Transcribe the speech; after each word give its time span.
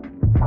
Ooh, 0.00 0.39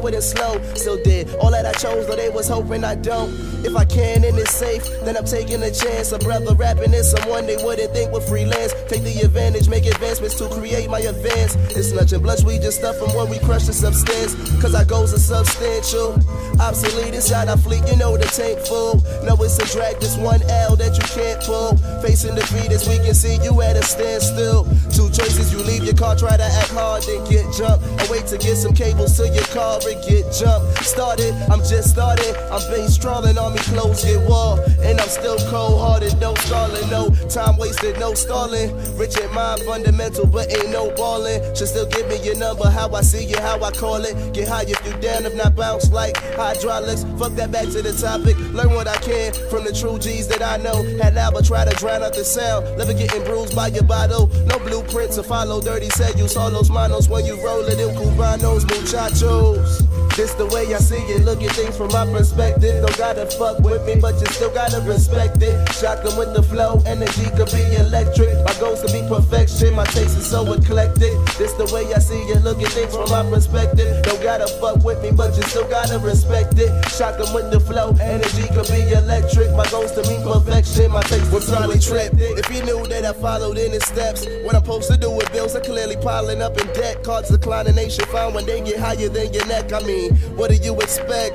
paper 0.00 0.16
was 0.16 0.30
slower 0.30 0.52
slow. 0.52 0.74
Still 0.74 1.02
did 1.02 1.34
all 1.36 1.50
that 1.50 1.66
I 1.66 1.72
chose, 1.72 2.06
but 2.06 2.16
they 2.16 2.30
was 2.30 2.48
hoping 2.48 2.84
I 2.84 2.94
don't. 2.94 3.30
If 3.64 3.76
I 3.76 3.84
can 3.84 4.24
and 4.24 4.38
it's 4.38 4.54
safe, 4.54 4.84
then 5.04 5.16
I'm 5.16 5.24
taking 5.24 5.62
a 5.62 5.70
chance. 5.70 6.12
A 6.12 6.18
brother 6.18 6.54
rapping 6.54 6.92
is 6.92 7.10
someone 7.10 7.46
they 7.46 7.56
wouldn't 7.56 7.92
think 7.92 8.12
would 8.12 8.22
freelance. 8.24 8.72
Take 8.88 9.02
the 9.02 9.20
advantage, 9.22 9.68
make 9.68 9.86
advancements 9.86 10.34
to 10.38 10.48
create 10.48 10.90
my 10.90 11.00
advance. 11.00 11.54
It's 11.76 11.92
nothing 11.92 12.22
blush, 12.22 12.42
we 12.44 12.58
just 12.58 12.78
stuff 12.78 12.96
from 12.96 13.14
when 13.16 13.30
we 13.30 13.38
crush 13.38 13.66
the 13.66 13.72
substance. 13.72 14.34
Cause 14.60 14.74
our 14.74 14.84
goals 14.84 15.14
are 15.14 15.18
substantial. 15.18 16.18
Obsolete 16.60 17.14
inside 17.14 17.48
our 17.48 17.56
fleet, 17.56 17.82
you 17.88 17.96
know 17.96 18.16
the 18.16 18.26
tank 18.26 18.58
full. 18.66 19.02
No, 19.24 19.36
it's 19.42 19.58
a 19.58 19.66
drag, 19.72 20.00
this 20.00 20.16
one 20.16 20.42
L 20.50 20.76
that 20.76 20.96
you 20.96 21.04
can't 21.14 21.40
pull. 21.42 21.76
Facing 22.02 22.34
defeat 22.34 22.70
as 22.72 22.88
we 22.88 22.96
can 22.98 23.14
see 23.14 23.38
you 23.42 23.62
at 23.62 23.76
a 23.76 23.82
standstill. 23.82 24.64
Two 24.90 25.08
choices, 25.10 25.52
you 25.52 25.62
leave 25.62 25.84
your 25.84 25.94
car, 25.94 26.16
try 26.16 26.36
to 26.36 26.44
act 26.44 26.70
hard, 26.70 27.02
then 27.04 27.22
get 27.30 27.46
jumped. 27.54 27.81
Wait 28.10 28.26
to 28.26 28.38
get 28.38 28.56
some 28.56 28.74
cables 28.74 29.16
to 29.16 29.28
your 29.28 29.44
car 29.44 29.78
and 29.88 30.02
get 30.02 30.32
jumped. 30.32 30.84
Started, 30.84 31.34
I'm 31.50 31.60
just 31.60 31.90
started. 31.90 32.34
I'm 32.50 32.62
been 32.70 32.88
strolling, 32.88 33.38
me 33.50 33.58
clothes 33.58 34.02
get 34.02 34.20
wall. 34.28 34.58
And 34.82 35.00
I'm 35.00 35.08
still 35.08 35.38
cold 35.50 35.80
hearted, 35.80 36.18
no 36.20 36.34
stalling, 36.34 36.88
no 36.90 37.10
time 37.28 37.56
wasted, 37.56 37.98
no 38.00 38.14
stalling. 38.14 38.74
Rich 38.96 39.18
in 39.18 39.32
mind, 39.32 39.62
fundamental, 39.62 40.26
but 40.26 40.50
ain't 40.52 40.70
no 40.70 40.90
balling. 40.96 41.40
Should 41.54 41.68
still 41.68 41.86
give 41.86 42.08
me 42.08 42.22
your 42.24 42.36
number, 42.36 42.68
how 42.68 42.92
I 42.92 43.02
see 43.02 43.24
you, 43.24 43.38
how 43.38 43.62
I 43.62 43.70
call 43.70 44.04
it. 44.04 44.34
Get 44.34 44.48
high 44.48 44.64
if 44.66 44.84
you 44.86 44.92
down, 45.00 45.24
if 45.24 45.34
not 45.34 45.54
bounce 45.54 45.90
like 45.90 46.16
hydraulics. 46.36 47.04
Fuck 47.18 47.32
that 47.34 47.52
back 47.52 47.68
to 47.70 47.82
the 47.82 47.92
topic. 47.92 48.36
Learn 48.52 48.74
what 48.74 48.88
I 48.88 48.96
can 48.96 49.32
from 49.50 49.64
the 49.64 49.72
true 49.72 49.98
G's 49.98 50.26
that 50.28 50.42
I 50.42 50.56
know. 50.56 50.82
Had 51.00 51.14
never 51.14 51.42
try 51.42 51.64
to 51.64 51.74
drown 51.76 52.02
out 52.02 52.14
the 52.14 52.24
sound. 52.24 52.66
Never 52.76 52.92
getting 52.92 53.22
bruised 53.24 53.54
by 53.54 53.68
your 53.68 53.84
bottle. 53.84 54.26
No 54.46 54.58
blueprint 54.58 55.12
to 55.12 55.22
follow. 55.22 55.60
Dirty 55.60 55.90
said 55.90 56.18
you 56.18 56.28
saw 56.28 56.50
those 56.50 56.70
manos 56.70 57.08
when 57.08 57.24
you 57.24 57.40
rollin' 57.44 57.78
in 57.78 57.94
cubanos, 57.94 58.64
muchachos. 58.64 59.91
This 60.16 60.34
the 60.34 60.44
way 60.44 60.68
I 60.74 60.78
see 60.78 61.00
it. 61.08 61.24
Look 61.24 61.40
at 61.42 61.52
things 61.56 61.74
from 61.74 61.88
my 61.88 62.04
perspective. 62.04 62.84
Don't 62.84 62.98
gotta 62.98 63.24
fuck 63.32 63.60
with 63.60 63.80
me, 63.86 63.96
but 63.96 64.20
you 64.20 64.26
still 64.26 64.52
gotta 64.52 64.84
respect 64.84 65.40
it. 65.40 65.56
Shotgun 65.72 66.18
with 66.18 66.36
the 66.36 66.42
flow, 66.42 66.82
energy 66.84 67.32
could 67.32 67.48
be 67.48 67.64
electric. 67.80 68.28
My 68.44 68.52
goals 68.60 68.84
could 68.84 68.92
be 68.92 69.00
perfection. 69.08 69.72
My 69.72 69.86
taste 69.88 70.18
is 70.20 70.26
so 70.28 70.44
eclectic. 70.52 71.16
This 71.40 71.56
the 71.56 71.64
way 71.72 71.88
I 71.94 71.98
see 71.98 72.20
it. 72.28 72.44
Look 72.44 72.60
at 72.60 72.68
things 72.76 72.92
from 72.92 73.08
my 73.08 73.24
perspective. 73.24 73.88
Don't 74.04 74.22
gotta 74.22 74.48
fuck 74.60 74.84
with 74.84 75.00
me, 75.00 75.12
but 75.16 75.32
you 75.34 75.42
still 75.48 75.68
gotta 75.68 75.98
respect 75.98 76.58
it. 76.60 76.68
Shotgun 76.92 77.32
with 77.32 77.50
the 77.50 77.60
flow, 77.60 77.96
energy 77.96 78.44
could 78.52 78.68
be 78.68 78.84
electric. 78.92 79.48
My 79.56 79.64
goals 79.72 79.96
to 79.96 80.04
be 80.04 80.20
perfection. 80.20 80.92
My 80.92 81.00
taste 81.08 81.32
was 81.32 81.48
probably 81.48 81.80
tripped. 81.80 82.20
If 82.20 82.52
you 82.52 82.60
knew 82.68 82.84
that 82.92 83.08
I 83.08 83.16
followed 83.16 83.56
in 83.56 83.72
his 83.72 83.84
steps, 83.88 84.28
what 84.44 84.54
I'm 84.54 84.60
supposed 84.60 84.92
to 84.92 84.98
do 85.00 85.08
with 85.08 85.32
bills 85.32 85.56
are 85.56 85.64
clearly 85.64 85.96
piling 85.96 86.42
up 86.42 86.60
in 86.60 86.68
debt. 86.76 87.00
Cards 87.02 87.30
declining, 87.32 87.76
nation 87.76 88.04
found 88.12 88.34
when 88.34 88.44
they 88.44 88.60
get 88.60 88.76
higher 88.76 89.08
than 89.08 89.32
your 89.32 89.46
neck. 89.48 89.72
I 89.72 89.80
mean 89.80 90.01
what 90.36 90.50
do 90.50 90.56
you 90.56 90.74
expect? 90.80 91.34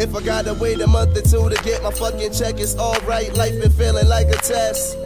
If 0.00 0.14
I 0.14 0.22
gotta 0.22 0.54
wait 0.54 0.80
a 0.80 0.86
month 0.86 1.16
or 1.16 1.22
two 1.22 1.48
to 1.48 1.62
get 1.64 1.82
my 1.82 1.90
fucking 1.90 2.32
check, 2.32 2.60
it's 2.60 2.76
alright. 2.76 3.32
Life 3.34 3.60
been 3.60 3.72
feeling 3.72 4.08
like 4.08 4.28
a 4.28 4.36
test. 4.36 4.96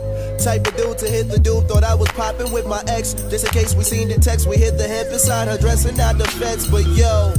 Type 0.42 0.66
of 0.66 0.76
dude 0.76 0.98
to 0.98 1.08
hit 1.08 1.28
the 1.28 1.38
dude, 1.38 1.68
thought 1.68 1.84
I 1.84 1.94
was 1.94 2.08
popping 2.10 2.52
with 2.52 2.66
my 2.66 2.82
ex. 2.88 3.14
Just 3.14 3.46
in 3.46 3.52
case 3.52 3.74
we 3.74 3.84
seen 3.84 4.08
the 4.08 4.18
text, 4.18 4.46
we 4.48 4.56
hit 4.56 4.76
the 4.76 4.88
head 4.88 5.08
beside 5.08 5.48
her 5.48 5.56
dressing 5.56 5.98
out 6.00 6.18
the 6.18 6.26
fence. 6.26 6.66
But 6.66 6.86
yo, 6.88 7.32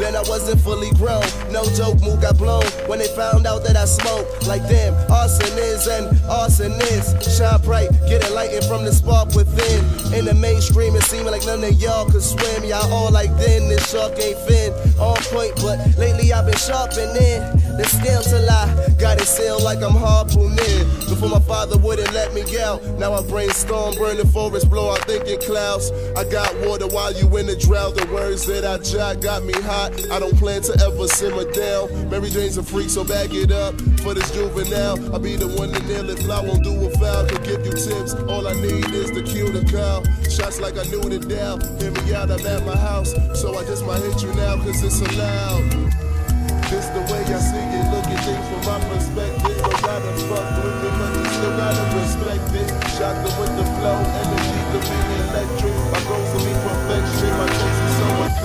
then 0.00 0.16
I 0.16 0.22
wasn't 0.22 0.60
fully 0.60 0.90
grown. 0.96 1.22
No 1.52 1.62
joke, 1.76 2.00
move 2.00 2.22
got 2.22 2.38
blown 2.38 2.64
when 2.88 2.98
they 2.98 3.08
found 3.08 3.46
out 3.46 3.62
that 3.64 3.76
I 3.76 3.84
smoked. 3.84 4.48
Like 4.48 4.62
damn, 4.66 4.94
arson 5.12 5.56
is 5.58 5.86
and 5.86 6.08
arson 6.28 6.72
is. 6.90 7.12
Shine 7.36 7.60
bright, 7.60 7.90
get 8.08 8.24
it 8.24 8.32
lighting 8.32 8.66
from 8.66 8.84
the 8.84 8.92
spark 8.92 9.34
within. 9.34 9.84
In 10.16 10.24
the 10.24 10.34
mainstream, 10.34 10.96
it 10.96 11.02
seemed 11.02 11.26
like 11.26 11.44
none 11.44 11.62
of 11.62 11.74
y'all 11.80 12.10
could 12.10 12.22
swim. 12.22 12.64
Y'all 12.64 12.90
all 12.92 13.12
like 13.12 13.30
then, 13.36 13.68
this 13.68 13.90
shark 13.90 14.18
ain't 14.18 14.38
fin. 14.48 14.72
On 14.98 15.16
point, 15.30 15.54
but 15.56 15.78
lately 15.98 16.32
I've 16.32 16.46
been 16.46 16.56
sharpening 16.56 17.44
the 17.76 17.84
scale 17.84 18.22
till 18.22 18.48
I 18.48 18.94
got 18.98 19.20
it 19.20 19.26
sealed 19.26 19.62
like 19.62 19.82
I'm 19.82 19.92
harpooning. 19.92 20.84
Before 21.08 21.28
my 21.28 21.40
father 21.40 21.78
wouldn't 21.78 22.12
let 22.12 22.34
me 22.34 22.42
out. 22.58 22.82
Now 22.98 23.14
I 23.14 23.22
brainstorm, 23.22 23.94
burning 23.96 24.26
forest, 24.28 24.68
blow 24.68 24.92
out 24.92 25.00
thinking 25.06 25.40
clouds. 25.40 25.90
I 26.16 26.24
got 26.24 26.54
water 26.66 26.86
while 26.88 27.12
you 27.12 27.24
in 27.36 27.46
the 27.46 27.56
drought. 27.56 27.96
The 27.96 28.06
words 28.12 28.46
that 28.46 28.64
I 28.64 28.78
jot 28.78 29.20
got 29.20 29.44
me 29.44 29.54
hot. 29.62 29.89
I 30.10 30.18
don't 30.18 30.36
plan 30.36 30.62
to 30.62 30.72
ever 30.84 31.06
simmer 31.08 31.44
down. 31.52 32.10
Mary 32.10 32.30
Jane's 32.30 32.56
a 32.56 32.62
freak, 32.62 32.90
so 32.90 33.04
bag 33.04 33.34
it 33.34 33.50
up 33.50 33.74
for 34.02 34.14
this 34.14 34.30
juvenile. 34.30 34.98
I'll 35.12 35.18
be 35.18 35.36
the 35.36 35.48
one 35.58 35.72
to 35.72 35.80
nail 35.86 36.08
it. 36.10 36.18
Fly 36.20 36.40
won't 36.40 36.62
do 36.64 36.74
a 36.86 36.90
foul. 36.98 37.26
Could 37.26 37.44
give 37.44 37.64
you 37.64 37.72
tips. 37.72 38.14
All 38.28 38.46
I 38.46 38.54
need 38.54 38.90
is 38.90 39.10
to 39.10 39.22
kill 39.22 39.50
the 39.52 39.64
cow. 39.70 40.02
Shots 40.28 40.60
like 40.60 40.78
I 40.78 40.84
knew 40.90 41.02
it 41.10 41.28
down. 41.28 41.60
Hear 41.78 41.90
me 41.90 42.14
out, 42.14 42.30
I'm 42.30 42.44
at 42.46 42.64
my 42.66 42.76
house. 42.76 43.14
So 43.34 43.56
I 43.58 43.64
just 43.64 43.84
might 43.86 44.02
hit 44.02 44.22
you 44.22 44.32
now, 44.34 44.56
cause 44.58 44.82
it's 44.82 45.00
allowed. 45.00 45.64
This 46.70 46.86
the 46.94 47.02
way 47.10 47.22
I 47.26 47.38
see 47.38 47.58
it. 47.58 47.86
Look 47.90 48.06
at 48.06 48.20
things 48.24 48.46
from 48.46 48.62
my 48.66 48.78
perspective. 48.90 49.58
Don't 49.58 49.82
gotta 49.82 50.12
fuck 50.30 50.46
with 50.62 50.76
me, 50.82 50.90
but 50.98 51.10
you 51.18 51.26
still 51.34 51.54
gotta 51.58 51.84
respect 51.98 52.46
it. 52.54 52.70
Shot 52.94 53.14
with 53.26 53.52
the 53.58 53.66
flow, 53.78 53.98
energy 53.98 54.39
to 54.39 54.39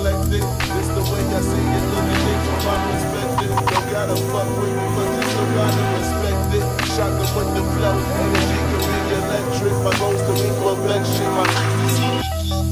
eclectic. 0.06 0.42
This 0.42 0.88
the 0.94 1.02
way 1.10 1.24
I 1.34 1.42
see 1.42 1.66
it. 1.66 1.86
Look 1.90 2.06
at 2.06 2.20
things 2.22 2.46
from 2.46 2.62
my 2.66 2.78
perspective. 2.86 3.50
Don't 3.50 3.90
gotta 3.90 4.16
fuck 4.30 4.50
with 4.62 4.74
me, 4.78 4.86
but 4.94 5.08
you 5.10 5.24
still 5.26 5.50
gotta 5.58 5.84
respect 5.98 6.54
it. 6.54 6.66
Them 6.96 7.12
with 7.36 7.50
the 7.58 7.64
flow, 7.74 7.98
energy 8.22 8.60
to 8.70 8.78
be 8.86 8.98
electric. 9.18 9.76
My 9.84 9.94
goals 9.98 10.22
to 10.22 10.34
be 10.38 10.48
perfection. 10.62 11.28
My 11.36 12.65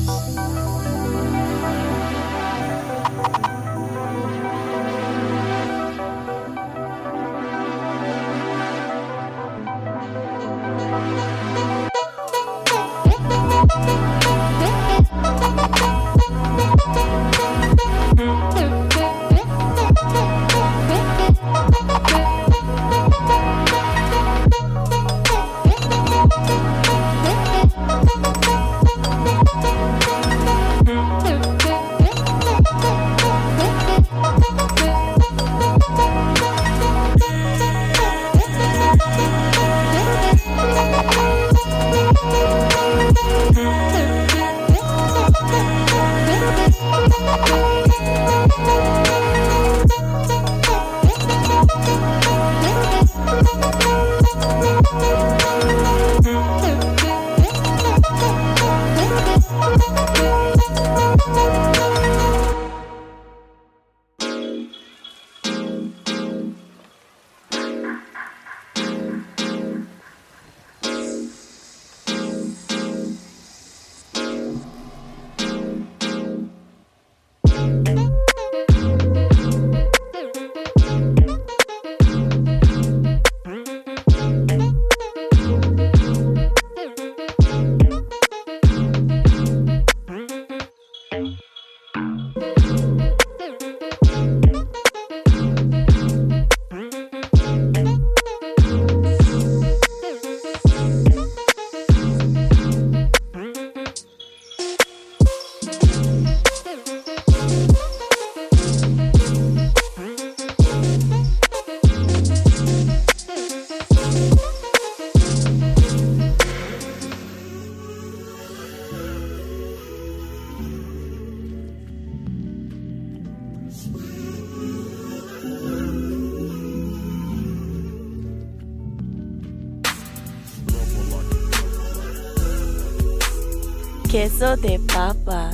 queso 134.33 134.55
de 134.57 134.79
papa. 134.79 135.51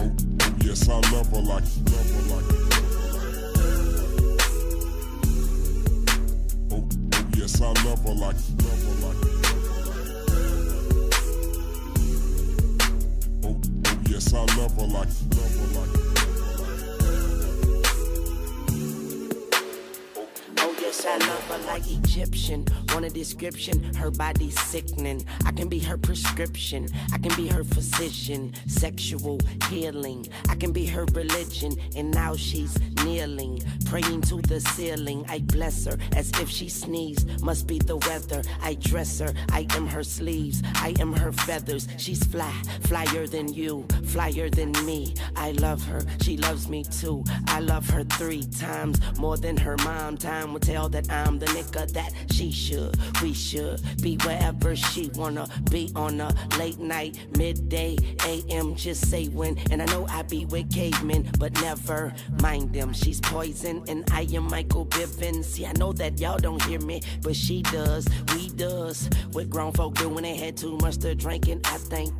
Yes, 0.63 0.88
I 0.89 0.93
love 1.12 1.29
her 1.31 1.41
like, 1.41 1.63
love 1.86 2.12
her 2.12 2.21
like. 2.29 2.45
Oh, 6.71 6.88
oh, 7.13 7.25
yes, 7.36 7.62
I 7.62 7.74
love 7.83 8.03
her 8.03 8.13
like, 8.13 8.36
love 8.63 8.83
her 8.83 8.95
like. 9.05 9.17
Oh, 13.43 13.57
oh, 13.86 13.98
yes, 14.09 14.33
I 14.33 14.36
love 14.57 14.75
her 14.75 14.88
like, 14.88 15.09
love 15.36 15.55
her 15.55 15.67
like. 15.79 15.93
Oh, 20.15 20.27
oh 20.59 20.75
yes, 20.81 21.05
I 21.05 21.17
love 21.17 21.48
her 21.48 21.59
like 21.67 21.88
Egyptian. 21.88 22.65
Want 22.93 23.05
a 23.05 23.10
description, 23.10 23.93
her 23.93 24.12
body 24.12 24.50
sickening. 24.50 25.24
I 25.46 25.51
can 25.51 25.69
be 25.69 25.79
her 25.79 25.98
prescription, 25.98 26.88
I 27.13 27.17
can 27.17 27.34
be 27.36 27.48
her 27.48 27.63
physician. 27.63 28.53
Sexual 28.67 29.39
healing, 29.69 30.27
I 30.50 30.55
can 30.55 30.72
be 30.72 30.86
her 30.88 31.05
religion. 31.13 31.75
And 31.96 32.12
now 32.12 32.36
she's 32.36 32.77
kneeling, 33.03 33.62
praying 33.86 34.22
to 34.24 34.41
the 34.41 34.60
ceiling. 34.60 35.25
I 35.29 35.39
bless 35.39 35.86
her 35.86 35.98
as 36.15 36.31
if 36.39 36.50
she 36.50 36.67
sneezed. 36.67 37.41
Must 37.41 37.67
be 37.67 37.77
the 37.77 37.98
weather. 37.98 38.41
I 38.62 38.74
dress 38.75 39.19
her, 39.19 39.34
I 39.51 39.67
am 39.75 39.88
her 39.88 40.03
sleeves, 40.03 40.62
I 40.75 40.96
am 41.00 41.13
her 41.13 41.31
feathers. 41.31 41.88
She's 41.98 42.24
fly, 42.25 42.53
flyer 42.81 43.27
than 43.27 43.53
you, 43.53 43.86
flyer 44.05 44.50
than 44.50 44.72
me. 44.86 45.13
I 45.36 45.51
love 45.51 45.84
her, 45.86 46.01
she 46.22 46.38
loves 46.38 46.67
me 46.67 46.84
too. 46.84 47.24
I 47.48 47.60
love 47.60 47.89
her 47.91 48.03
three 48.03 48.43
times 48.43 49.00
more 49.19 49.38
than 49.38 49.58
her 49.58 49.77
mom. 49.84 50.17
Time 50.17 50.53
will 50.53 50.60
tell 50.60 50.89
that 50.89 51.10
I'm 51.12 51.39
the 51.39 51.46
nigga 51.48 51.91
that 51.93 52.13
she 52.31 52.51
should. 52.51 52.78
We 53.21 53.33
should 53.33 53.81
be 54.01 54.17
wherever 54.24 54.75
she 54.75 55.09
wanna 55.15 55.48
be 55.69 55.91
on 55.95 56.21
a 56.21 56.33
late 56.57 56.79
night, 56.79 57.17
midday, 57.38 57.98
AM. 58.25 58.75
Just 58.75 59.09
say 59.09 59.27
when, 59.27 59.57
and 59.71 59.81
I 59.81 59.86
know 59.86 60.07
I 60.09 60.24
be 60.24 60.45
with 60.45 60.71
cavemen, 60.74 61.29
but 61.39 61.53
never 61.62 62.13
mind 62.41 62.74
them. 62.74 62.93
She's 62.93 63.19
poison, 63.19 63.83
and 63.88 64.03
I 64.12 64.27
am 64.33 64.43
Michael 64.43 64.86
Bivins. 64.86 65.45
See, 65.45 65.65
I 65.65 65.74
know 65.74 65.91
that 65.93 66.19
y'all 66.19 66.38
don't 66.38 66.62
hear 66.63 66.79
me, 66.81 67.01
but 67.21 67.36
she 67.36 67.62
does. 67.63 68.07
We 68.33 68.50
does 68.50 69.09
what 69.31 69.50
grown 69.50 69.71
folk 69.74 69.95
do 69.95 70.09
when 70.09 70.24
they 70.24 70.36
had 70.36 70.57
too 70.57 70.77
much 70.81 70.98
to 71.00 71.15
drinking. 71.15 71.62
I 71.65 71.77
think 71.77 72.13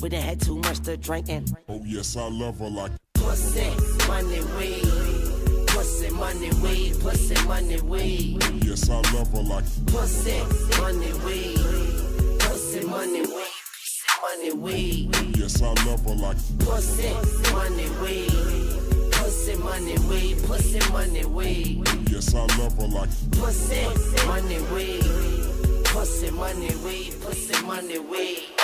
when 0.00 0.10
they 0.10 0.20
had 0.20 0.40
too 0.40 0.58
much 0.58 0.80
to 0.80 0.96
drinking. 0.96 1.48
Oh 1.68 1.82
yes, 1.84 2.16
I 2.16 2.28
love 2.28 2.58
her 2.58 2.68
like 2.68 2.92
Pussy, 3.14 3.70
money, 4.08 4.40
weed. 4.56 5.09
Money, 6.20 6.50
weed. 6.62 7.00
Pussy, 7.00 7.34
money, 7.46 7.80
weed. 7.80 8.44
Yes, 8.62 8.90
I 8.90 8.96
love 9.14 9.32
her 9.32 9.42
like 9.42 9.64
Pussy, 9.86 10.38
money, 10.78 11.12
weed. 11.24 12.38
Pussy, 12.40 12.84
money, 12.84 13.22
weed. 13.22 13.48
Pussy, 14.20 14.52
money, 14.52 14.52
weed. 14.52 15.36
Yes, 15.38 15.62
I 15.62 15.72
love 15.86 16.04
her 16.04 16.14
like 16.14 16.36
Pussy, 16.58 17.10
money, 17.52 17.88
weed. 18.02 19.12
Pussy, 19.12 19.56
money, 19.56 19.98
weed. 20.10 20.36
Pussy, 20.44 20.92
money, 20.92 21.24
weed. 21.24 21.88
Yes, 22.10 22.34
I 22.34 22.44
love 22.58 22.76
her 22.76 22.86
like 22.86 23.08
Pussy, 23.32 23.86
money, 24.26 24.60
weed. 24.74 25.84
Pussy, 25.86 26.30
money, 26.32 26.74
weed. 26.84 27.14
Pussy, 27.22 27.64
money, 27.64 27.98
weed. 27.98 28.59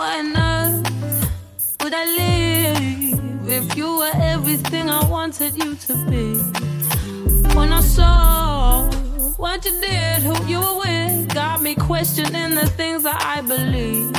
Why 0.00 0.22
not 0.22 0.90
would 1.82 1.92
I 1.92 2.06
live 2.20 3.46
if 3.46 3.76
you 3.76 3.98
were 3.98 4.14
everything 4.14 4.88
I 4.88 5.04
wanted 5.06 5.52
you 5.62 5.74
to 5.74 5.92
be? 6.08 6.26
When 7.54 7.70
I 7.70 7.82
saw 7.82 8.90
what 9.36 9.62
you 9.66 9.78
did, 9.78 10.22
who 10.22 10.34
you 10.46 10.58
were 10.58 10.78
with, 10.78 11.34
got 11.34 11.60
me 11.60 11.74
questioning 11.74 12.54
the 12.54 12.66
things 12.78 13.02
that 13.02 13.20
I 13.22 13.42
believe. 13.42 14.16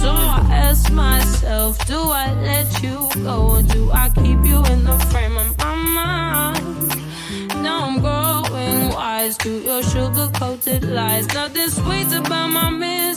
So 0.00 0.12
I 0.12 0.46
ask 0.50 0.90
myself, 0.90 1.86
do 1.86 2.00
I 2.24 2.32
let 2.40 2.82
you 2.82 3.10
go 3.22 3.56
or 3.56 3.62
do 3.62 3.90
I 3.92 4.08
keep 4.08 4.42
you 4.46 4.64
in 4.72 4.84
the 4.84 4.98
frame 5.10 5.36
of 5.36 5.58
my 5.58 5.74
mind? 5.74 7.62
Now 7.62 7.84
I'm 7.84 8.00
growing 8.00 8.88
wise 8.94 9.36
to 9.44 9.50
your 9.60 9.82
sugar 9.82 10.30
coated 10.32 10.84
lies. 10.84 11.26
Nothing 11.34 11.68
sweet 11.68 12.10
about 12.14 12.48
my 12.48 12.70
man. 12.70 13.09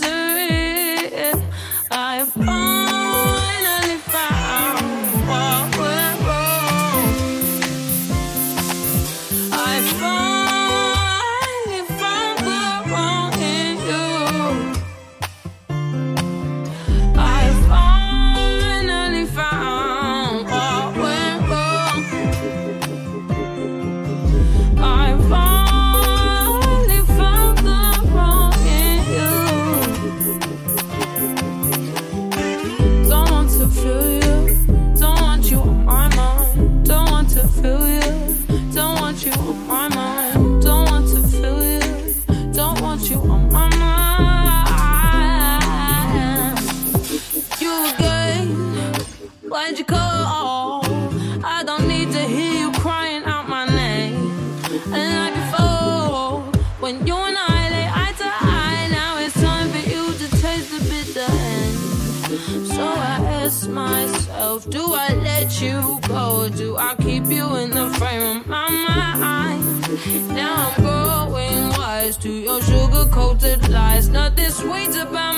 frame 68.04 68.38
of 68.38 68.48
my 68.48 68.70
mind. 69.26 69.64
Now 70.36 70.74
I'm 70.76 70.84
going 70.84 71.70
wise 71.78 72.18
to 72.18 72.30
your 72.30 72.62
sugar 72.62 73.06
coated 73.12 73.70
lies. 73.70 74.10
Nothing 74.10 74.50
sweet 74.50 74.96
about 74.98 75.33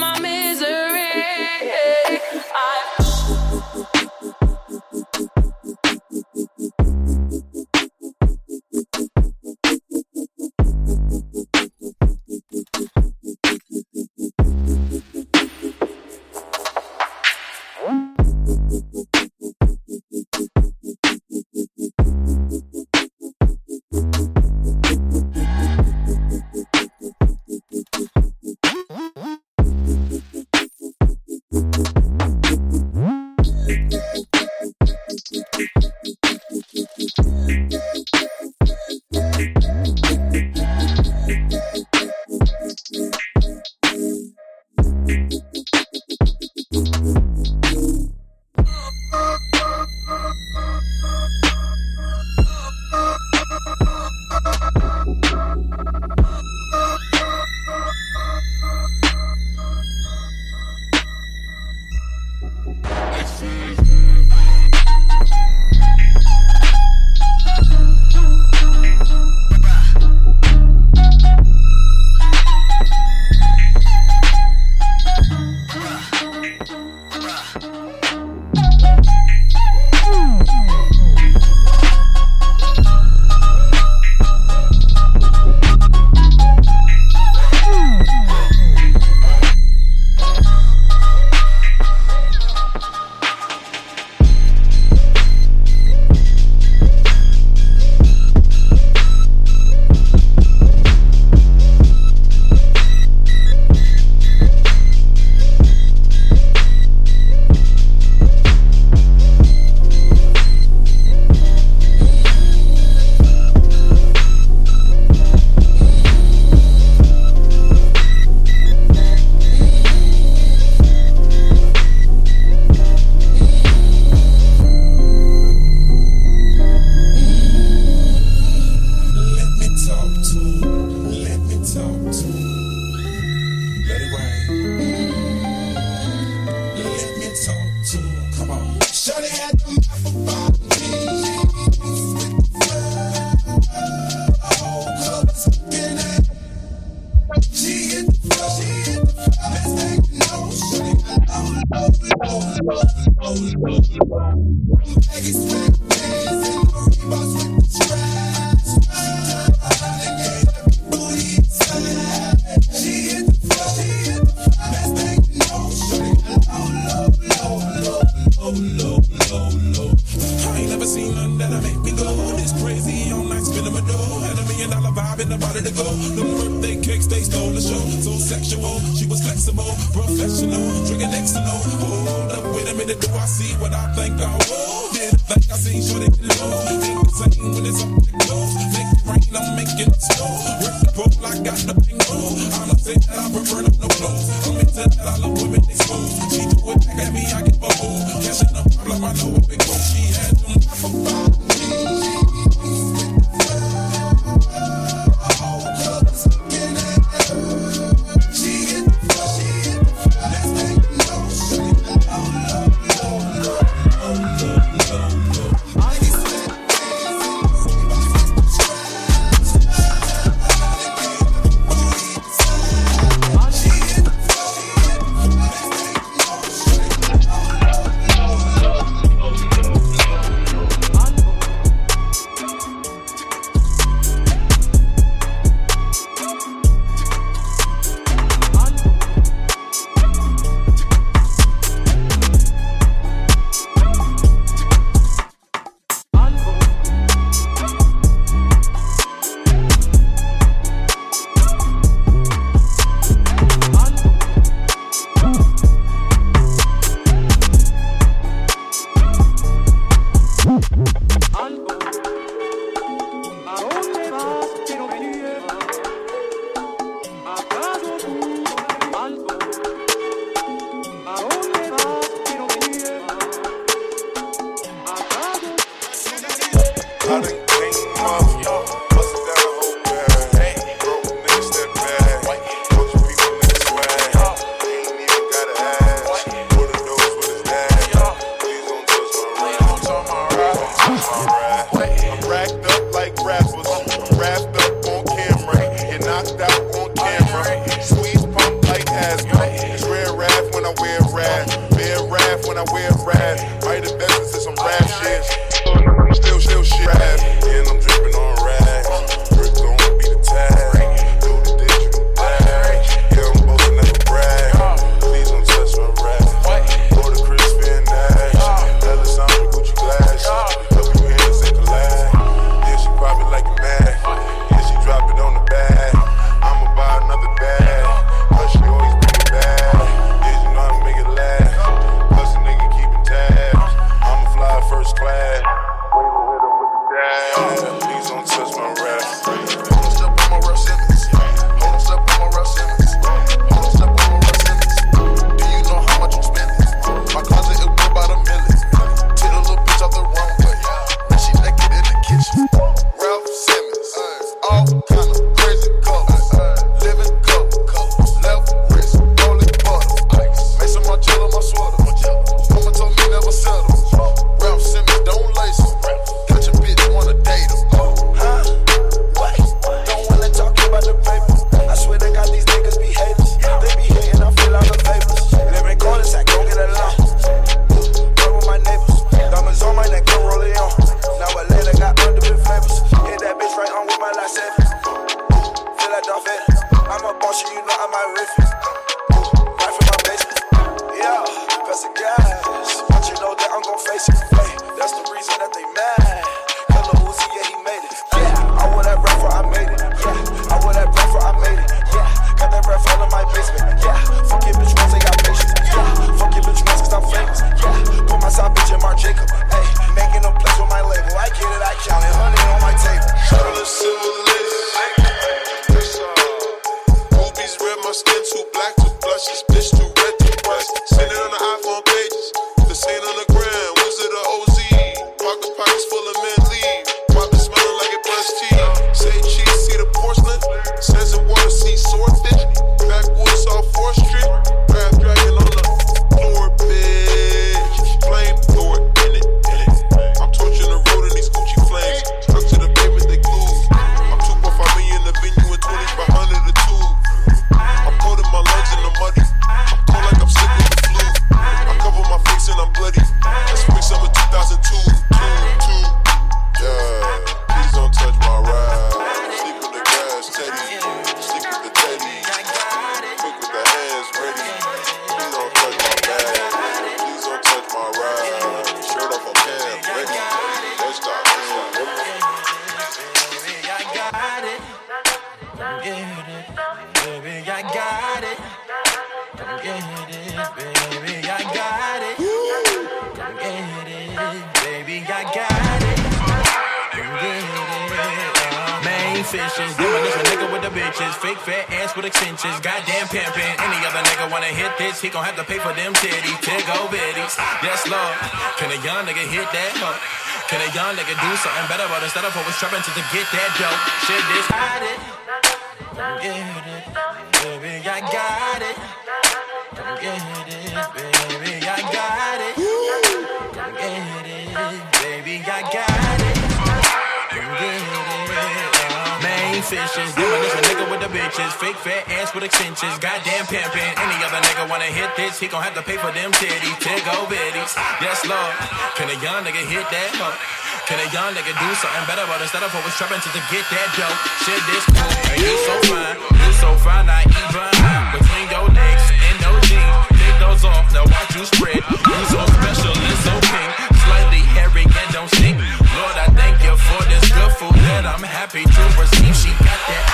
something 531.77 532.05
better? 532.07 532.25
But 532.27 532.39
instead 532.41 532.63
of 532.63 532.71
always 532.71 532.95
trapping 532.95 533.19
to, 533.19 533.29
to 533.29 533.41
get 533.51 533.65
that 533.69 533.87
dope, 533.99 534.19
shit 534.43 534.61
this 534.71 534.85
cool. 534.89 535.11
And 535.31 535.39
you 535.43 535.55
so 535.67 535.75
fine, 535.91 536.17
you 536.19 536.51
so 536.59 536.69
fine, 536.79 537.07
I 537.11 537.21
even 537.27 537.69
uh, 537.75 538.15
between 538.15 538.47
your 538.47 538.67
legs 538.71 539.05
and 539.11 539.35
those 539.43 539.61
jeans. 539.67 539.95
Take 540.15 540.37
those 540.39 540.63
off, 540.63 540.87
now 540.95 541.05
watch 541.05 541.31
you 541.35 541.43
spread. 541.45 541.81
You 541.83 542.19
so 542.31 542.41
special 542.47 542.95
and 542.95 543.19
so 543.27 543.33
pink, 543.51 543.71
slightly 544.07 544.43
hairy 544.55 544.87
and 544.87 545.09
don't 545.11 545.29
stink. 545.31 545.59
Lord, 545.59 546.15
I 546.15 546.31
thank 546.31 546.59
you 546.63 546.73
for 546.75 547.01
this 547.11 547.25
good 547.27 547.51
food 547.59 547.75
that 547.91 548.07
I'm 548.07 548.23
happy 548.23 548.63
to 548.63 548.81
receive. 548.95 549.35
She 549.35 549.51
got 549.59 549.79
that. 549.91 550.05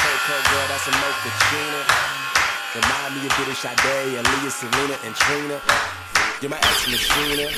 Coco 0.00 0.36
girl, 0.38 0.66
that's 0.70 0.86
a 0.86 0.92
Trina. 1.50 1.80
Remind 2.70 3.10
me 3.18 3.26
of 3.26 3.32
Diddy 3.34 3.54
Sade, 3.58 4.22
Aaliyah, 4.22 4.52
Serena, 4.54 4.96
and 5.02 5.14
Trina. 5.14 5.58
You're 6.40 6.50
my 6.50 6.56
ex 6.56 6.86
machina. 6.86 7.50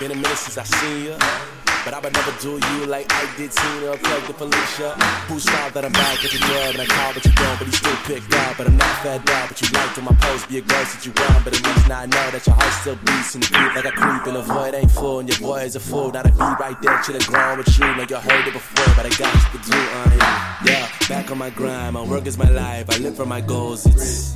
Been 0.00 0.10
a 0.10 0.14
minute 0.16 0.36
since 0.36 0.58
I 0.58 0.64
seen 0.64 1.04
you. 1.04 1.71
But 1.84 1.94
I 1.94 1.98
would 1.98 2.12
never 2.14 2.30
do 2.38 2.62
you 2.62 2.86
like 2.86 3.10
I 3.10 3.26
did 3.36 3.50
Tina 3.50 3.96
Plug 3.98 4.22
the 4.26 4.34
Felicia. 4.34 4.94
Who's 5.26 5.44
proud 5.44 5.74
that 5.74 5.84
I'm 5.84 5.92
back 5.92 6.24
at 6.24 6.30
the 6.30 6.38
job 6.38 6.78
and 6.78 6.82
I 6.82 6.86
call 6.86 7.12
but 7.12 7.24
you 7.24 7.32
don't, 7.32 7.58
but 7.58 7.66
he 7.66 7.74
still 7.74 7.96
picked 8.06 8.32
up. 8.34 8.56
But 8.56 8.68
I'm 8.68 8.76
not 8.76 9.02
fed 9.02 9.28
up, 9.28 9.48
but 9.48 9.60
you 9.60 9.68
liked 9.74 9.98
on 9.98 10.04
my 10.04 10.14
post, 10.14 10.48
be 10.48 10.58
a 10.58 10.60
ghost 10.62 10.94
that 10.94 11.02
you 11.02 11.12
want. 11.18 11.42
But 11.42 11.58
at 11.58 11.62
least 11.66 11.88
now 11.88 12.00
I 12.00 12.06
know 12.06 12.26
that 12.30 12.46
your 12.46 12.54
heart 12.54 12.72
still 12.78 12.98
beats 13.02 13.34
and 13.34 13.42
you 13.42 13.50
creep 13.50 13.74
like 13.74 13.86
a 13.90 13.94
creep 13.98 14.26
and 14.30 14.36
the 14.36 14.42
void 14.42 14.74
ain't 14.74 14.90
full 14.90 15.18
and 15.18 15.28
your 15.28 15.38
boy 15.42 15.66
is 15.66 15.74
a 15.74 15.80
fool. 15.80 16.12
Now 16.12 16.22
the 16.22 16.30
beat 16.30 16.56
right 16.62 16.78
there, 16.78 16.98
chillin' 17.02 17.26
grown 17.26 17.58
with 17.58 17.70
you. 17.74 17.86
Know 17.98 18.06
you 18.06 18.16
heard 18.16 18.46
it 18.46 18.54
before, 18.54 18.94
but 18.94 19.04
I 19.06 19.10
got 19.18 19.34
you 19.34 19.58
to 19.58 19.60
do 19.66 19.78
on 19.78 20.12
it. 20.12 20.22
Yeah, 20.70 20.86
back 21.08 21.30
on 21.30 21.38
my 21.38 21.50
grind, 21.50 21.94
my 21.94 22.04
work 22.06 22.26
is 22.26 22.38
my 22.38 22.50
life. 22.50 22.90
I 22.90 22.98
live 22.98 23.16
for 23.16 23.26
my 23.26 23.40
goals. 23.40 23.86
It's 23.86 24.31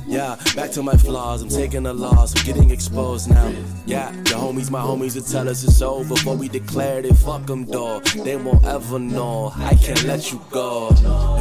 back 0.55 0.71
to 0.71 0.83
my 0.83 0.95
flaws. 0.97 1.41
I'm 1.41 1.49
taking 1.49 1.83
the 1.83 1.93
loss, 1.93 2.35
I'm 2.37 2.45
getting 2.45 2.71
exposed 2.71 3.29
now. 3.29 3.51
Yeah, 3.85 4.11
the 4.11 4.35
homies, 4.43 4.69
my 4.69 4.81
homies 4.81 5.15
will 5.15 5.23
tell 5.23 5.47
us 5.49 5.63
it's 5.63 5.81
over 5.81 6.15
before 6.15 6.35
we 6.35 6.47
declared 6.49 7.05
it. 7.05 7.15
Fuck 7.15 7.45
them, 7.45 7.65
dog. 7.65 8.05
They 8.05 8.35
won't 8.35 8.65
ever 8.65 8.99
know. 8.99 9.53
I 9.55 9.73
can't 9.75 10.03
let 10.03 10.31
you 10.31 10.41
go. 10.49 10.66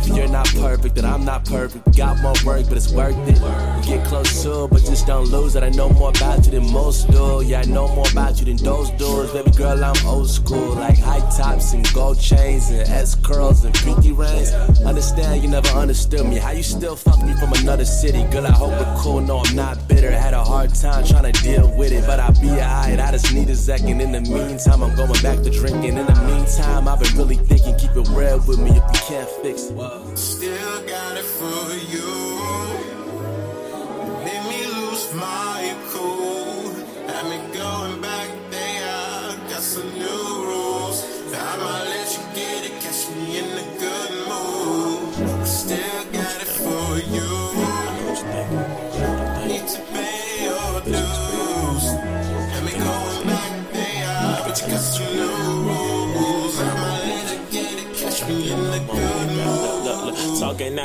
If 0.09 0.17
you're 0.17 0.29
not 0.29 0.47
perfect, 0.55 0.95
then 0.95 1.05
I'm 1.05 1.25
not 1.25 1.45
perfect. 1.45 1.97
Got 1.97 2.23
more 2.23 2.35
work, 2.45 2.69
but 2.69 2.77
it's 2.77 2.93
worth 2.93 3.17
it. 3.29 3.41
Get 3.85 4.07
close 4.07 4.43
to, 4.45 4.69
but 4.69 4.85
just 4.85 5.05
don't 5.05 5.27
lose 5.27 5.57
it. 5.57 5.65
I 5.65 5.71
know 5.71 5.89
more 5.89 6.11
about 6.11 6.47
you 6.47 6.53
than 6.53 6.73
most 6.73 7.11
do. 7.11 7.43
Yeah, 7.45 7.63
I 7.63 7.65
know 7.65 7.89
more 7.89 8.09
about 8.13 8.39
you 8.39 8.47
than 8.47 8.57
those 8.57 8.91
dudes. 8.91 9.33
Baby 9.33 9.51
girl, 9.51 9.83
I'm 9.83 10.07
old 10.07 10.31
school. 10.31 10.75
Like 10.75 10.99
high 10.99 11.29
tops 11.37 11.73
and 11.73 11.85
gold 11.93 12.21
chains 12.21 12.71
and 12.71 12.89
S 12.89 13.17
curls 13.17 13.65
and 13.65 13.75
pinky 13.75 14.13
rings. 14.13 14.53
Understand 14.85 15.43
you 15.43 15.49
never 15.49 15.69
understood 15.71 16.25
me. 16.25 16.37
How 16.37 16.53
you 16.53 16.63
still 16.63 16.95
fuck 16.95 17.21
me 17.25 17.35
from 17.35 17.53
another 17.55 17.85
city? 17.85 18.23
Girl, 18.31 18.47
I 18.47 18.53
hope 18.53 18.71
we're 18.71 18.97
cool. 18.99 19.21
No, 19.21 19.43
I'm 19.45 19.57
not 19.57 19.89
bitter. 19.89 20.13
Had 20.13 20.35
a 20.35 20.45
hard 20.45 20.73
time 20.73 21.05
trying 21.05 21.33
to 21.33 21.43
deal 21.43 21.77
with 21.77 21.91
it, 21.91 22.07
but 22.07 22.21
I'll 22.21 22.41
be 22.41 22.51
alright. 22.51 23.01
I 23.01 23.11
just 23.11 23.35
need 23.35 23.51
a 23.51 23.57
second. 23.57 24.01
In 24.01 24.13
the 24.13 24.21
meantime, 24.21 24.85
I'm 24.85 24.95
going 24.95 25.21
back 25.21 25.43
to 25.43 25.51
drinking. 25.51 25.97
In 25.99 26.07
the 26.07 26.15
meantime, 26.23 26.87
I've 26.87 27.01
been 27.01 27.17
really 27.17 27.37
thinking. 27.37 27.77
Keep 27.77 27.97
it 27.97 28.09
real 28.11 28.39
with 28.47 28.61
me 28.61 28.71
if 28.71 28.77
you 28.77 29.01
can't 29.09 29.29
fix 29.43 29.65
it. 29.71 29.96
Still 30.15 30.87
got 30.87 31.17
it 31.17 31.25
for 31.25 31.75
you. 31.93 32.26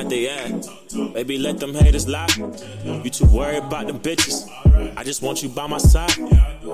Look, 0.04 0.10
talking 0.10 0.10
out 0.10 0.10
the 0.10 0.30
ass. 0.30 1.14
Baby, 1.14 1.38
let 1.38 1.60
them 1.60 1.74
haters 1.74 2.08
lie. 2.08 2.28
You 2.84 3.10
too 3.10 3.26
worried 3.26 3.64
about 3.64 3.88
them 3.88 4.00
bitches. 4.00 4.48
I 4.98 5.04
just 5.04 5.22
want 5.22 5.44
you 5.44 5.50
by 5.50 5.68
my 5.68 5.78
side. 5.78 6.12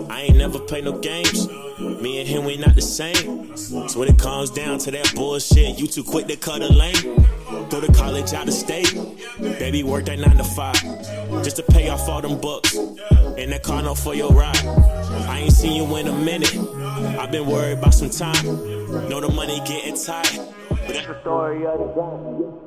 I 0.10 0.22
ain't 0.22 0.38
never 0.38 0.60
play 0.60 0.82
no 0.82 0.98
games. 1.00 1.48
Me 1.80 2.20
and 2.20 2.28
him, 2.28 2.46
we 2.46 2.58
not 2.58 2.76
the 2.76 2.82
same. 2.82 3.56
So 3.56 4.00
when 4.00 4.10
it 4.10 4.20
comes 4.20 4.50
down 4.50 4.80
to 4.80 4.92
that 4.92 5.14
bullshit, 5.16 5.80
you 5.80 5.88
too 5.88 6.04
quick 6.04 6.28
to 6.28 6.36
cut 6.36 6.62
a 6.62 6.68
lane. 6.68 7.26
Go 7.70 7.82
to 7.82 7.92
college 7.94 8.34
out 8.34 8.48
of 8.48 8.54
state. 8.54 8.94
Baby, 9.40 9.84
work 9.84 10.06
that 10.06 10.20
nine 10.20 10.38
to 10.38 10.44
five. 10.44 10.82
Just 11.44 11.58
to 11.58 11.64
pay 11.64 11.90
off 11.90 12.08
all 12.10 12.22
them 12.22 12.40
books. 12.40 12.76
And 12.76 13.52
that 13.52 13.64
car 13.64 13.82
no 13.82 13.96
for 13.96 14.16
your 14.16 14.32
ride. 14.32 14.66
I 15.28 15.40
ain't 15.40 15.54
seen 15.54 15.74
you 15.74 15.96
in 15.98 16.08
a 16.08 16.14
minute. 16.14 16.56
I've 17.20 17.32
been 17.32 17.46
worried 17.46 17.78
about 17.78 17.94
some 17.94 18.10
time. 18.10 18.46
Know 19.10 19.22
the 19.22 19.30
money 19.30 19.60
getting 19.66 19.96
tight. 19.96 20.40
But 20.70 20.88
that's 20.88 21.08
the 21.08 21.22
story 21.22 21.66
of 21.66 21.80
the 21.80 21.88
game. 21.94 22.67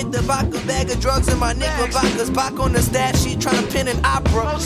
Shocker 0.00 0.10
with 0.10 0.12
a 0.12 0.12
fit 0.12 0.12
the 0.12 0.22
vodka, 0.22 0.66
bag 0.66 0.90
of 0.90 1.00
drugs 1.00 1.28
in 1.28 1.38
my 1.38 1.52
knickerbockers. 1.52 2.30
Back 2.30 2.58
on 2.60 2.72
the 2.72 2.82
stat 2.82 3.16
sheet, 3.16 3.40
trying 3.40 3.64
to 3.64 3.72
pin 3.72 3.88
an 3.88 4.04
opera. 4.04 4.58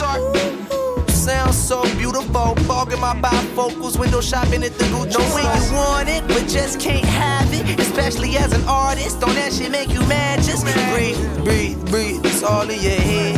sound 1.09 1.55
so 1.55 1.83
beautiful. 1.97 2.55
Fogging 2.67 3.01
my 3.01 3.15
bifocals, 3.21 3.99
window 3.99 4.21
shopping 4.21 4.63
at 4.63 4.73
the 4.79 4.85
Gucci. 4.85 5.19
Know 5.19 5.35
when 5.35 5.45
you 5.45 5.75
want 5.75 6.09
it, 6.09 6.27
but 6.29 6.49
just 6.49 6.81
can't 6.81 7.05
have 7.05 7.53
it. 7.53 7.81
Especially 7.81 8.37
as 8.37 8.53
an 8.53 8.67
artist, 8.69 9.21
don't 9.21 9.35
that 9.35 9.53
shit 9.53 9.71
make 9.71 9.91
you 9.91 10.01
mad? 10.07 10.43
Just 10.43 10.65
breathe, 10.93 11.45
breathe, 11.45 11.91
breathe. 11.91 12.25
It's 12.25 12.43
all 12.43 12.69
in 12.69 12.81
your 12.81 13.01
head. 13.01 13.34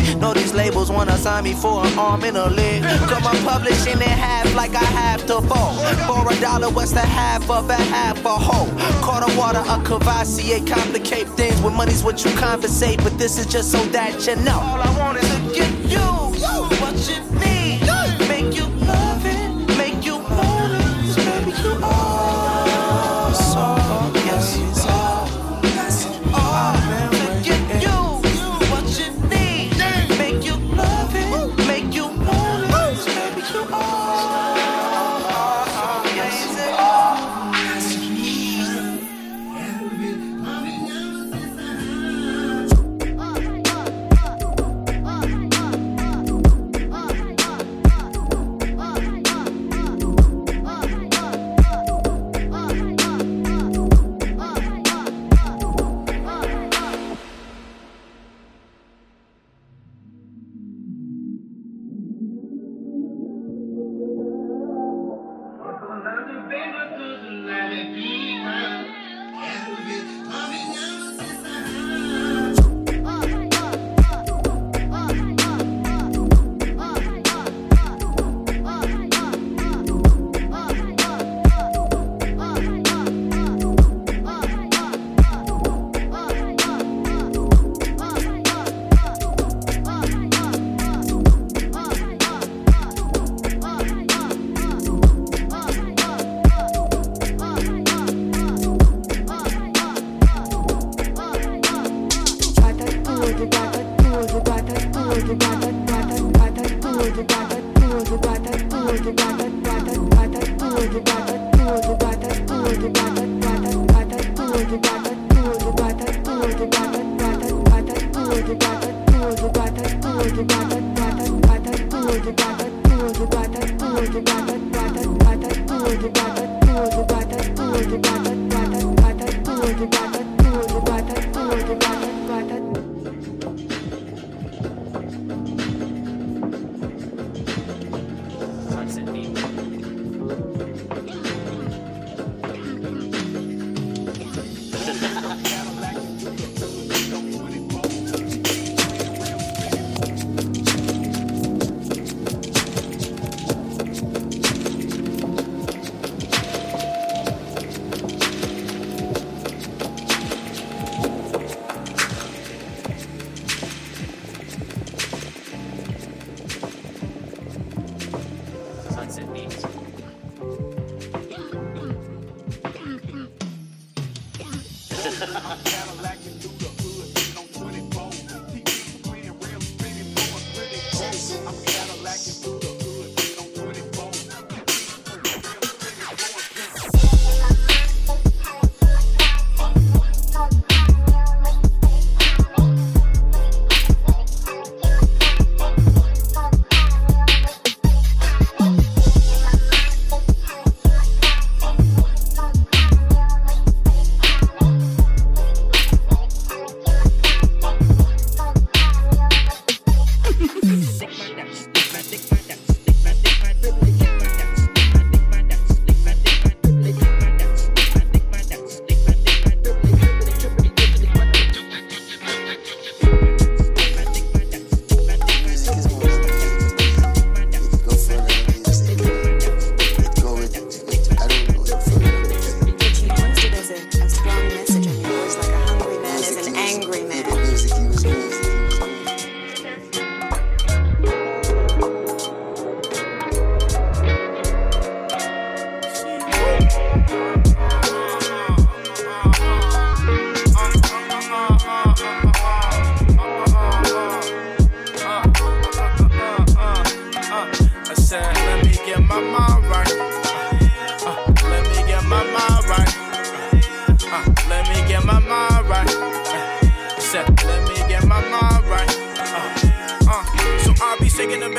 These 0.47 0.55
labels 0.55 0.93
wanna 0.93 1.19
sign 1.19 1.43
me 1.43 1.55
for 1.55 1.85
an 1.85 1.99
arm 1.99 2.23
and 2.23 2.37
a 2.37 2.49
leg. 2.49 2.81
Come 3.11 3.27
I'm 3.27 3.45
publishing 3.45 3.95
in 3.95 4.17
half 4.27 4.55
like 4.55 4.77
I 4.77 4.85
have 4.85 5.27
to 5.27 5.41
fall. 5.43 5.75
For 6.07 6.33
a 6.33 6.41
dollar, 6.41 6.71
what's 6.71 6.93
the 6.93 7.01
half 7.01 7.51
of 7.51 7.69
a 7.69 7.75
half 7.75 8.25
a? 8.25 8.31
Caught 9.03 9.29
a 9.29 9.37
water, 9.37 9.59
a 9.59 9.77
Cavassier, 9.83 10.65
complicate 10.65 11.27
things. 11.31 11.61
With 11.63 11.75
money's 11.75 12.05
what 12.05 12.25
you 12.25 12.31
compensate, 12.37 13.03
but 13.03 13.19
this 13.19 13.39
is 13.41 13.47
just 13.47 13.73
so 13.73 13.85
that 13.87 14.25
you 14.25 14.37
know. 14.37 14.63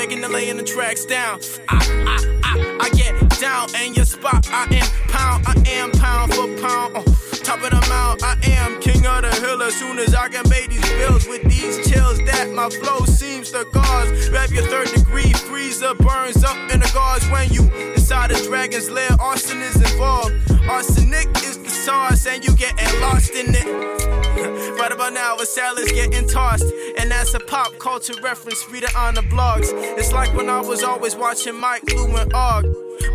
Shaking 0.08 0.24
and 0.24 0.34
laying 0.34 0.58
the 0.58 0.64
tracks 0.64 1.06
down. 1.06 1.40
I, 1.70 1.78
I, 2.08 2.38
I, 2.44 2.78
I 2.82 2.90
get 2.90 3.40
down 3.40 3.74
in 3.76 3.94
your 3.94 4.06
spot. 4.06 4.48
I 4.52 4.64
am 4.72 5.10
pound, 5.10 5.46
I 5.48 5.70
am 5.70 5.92
pound 5.92 6.34
for 6.34 6.48
pound. 6.62 6.96
Uh, 6.96 7.04
Top 7.44 7.64
of 7.64 7.70
the 7.70 7.86
mount, 7.90 8.24
I 8.24 8.38
am 8.44 8.80
king 8.82 9.06
of 9.06 9.22
the 9.22 9.34
hill. 9.42 9.62
As 9.62 9.76
soon 9.76 10.00
as 10.00 10.14
I 10.14 10.28
can 10.28 10.44
pay 10.46 10.68
these 10.68 10.82
bills 10.82 11.28
with 11.28 11.44
these 11.44 11.90
chills, 11.90 12.18
that 12.26 12.52
my 12.54 12.70
flow 12.70 13.06
seems 13.06 13.52
to 13.52 13.64
cause. 13.66 14.30
Grab 14.30 14.50
your 14.52 14.64
third 14.64 14.90
degree, 14.90 15.32
freezer 15.34 15.94
burns 15.96 16.44
up 16.44 16.58
in 16.72 16.82
the 16.82 16.92
guards 16.94 17.30
when 17.30 17.50
you 17.50 17.64
inside 17.94 18.32
a 18.32 18.44
dragon's 18.44 18.90
lair. 18.90 19.12
Arson 19.20 19.62
is 19.62 19.78
involved. 19.78 20.34
Arsenic 20.70 21.30
is 21.44 21.58
the 21.58 21.70
sauce, 21.70 22.28
and 22.28 22.44
you 22.44 22.54
getting 22.56 23.02
lost 23.02 23.32
in 23.32 23.56
it. 23.56 24.17
right 24.80 24.92
about 24.92 25.14
now, 25.14 25.38
a 25.38 25.46
salad's 25.46 25.92
getting 25.92 26.28
tossed, 26.28 26.72
and 26.98 27.10
that's 27.10 27.34
a 27.34 27.40
pop 27.40 27.78
culture 27.80 28.14
reference. 28.22 28.64
Read 28.70 28.84
it 28.84 28.96
on 28.96 29.16
the 29.16 29.22
blogs. 29.22 29.70
It's 29.98 30.12
like 30.12 30.34
when 30.36 30.50
I 30.50 30.62
was 30.62 30.84
always 30.84 31.16
watching 31.16 31.60
Mike, 31.60 31.84
Lu, 31.92 32.16
and 32.16 32.34
Og. 32.34 32.66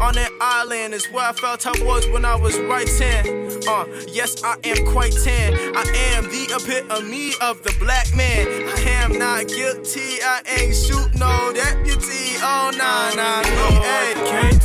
On 0.00 0.14
that 0.14 0.30
island 0.40 0.94
is 0.94 1.04
where 1.06 1.24
I 1.24 1.32
felt 1.32 1.66
I 1.66 1.72
was 1.84 2.08
when 2.08 2.24
I 2.24 2.34
was 2.34 2.58
right 2.60 2.86
tan. 2.86 3.50
Uh, 3.68 3.84
yes, 4.08 4.42
I 4.42 4.56
am 4.64 4.86
quite 4.86 5.12
tan. 5.12 5.54
I 5.76 5.82
am 6.14 6.24
the 6.24 6.44
epitome 6.54 7.32
of 7.40 7.62
the 7.62 7.74
black 7.78 8.06
man. 8.16 8.46
I 8.68 8.80
am 9.02 9.18
not 9.18 9.48
guilty. 9.48 10.22
I 10.22 10.42
ain't 10.58 10.74
shoot 10.74 11.14
no 11.14 11.52
deputy. 11.54 12.36
Oh, 12.42 12.72
nah, 12.76 13.14
nah, 13.14 13.42
no. 13.42 13.82
Hey, 13.82 14.61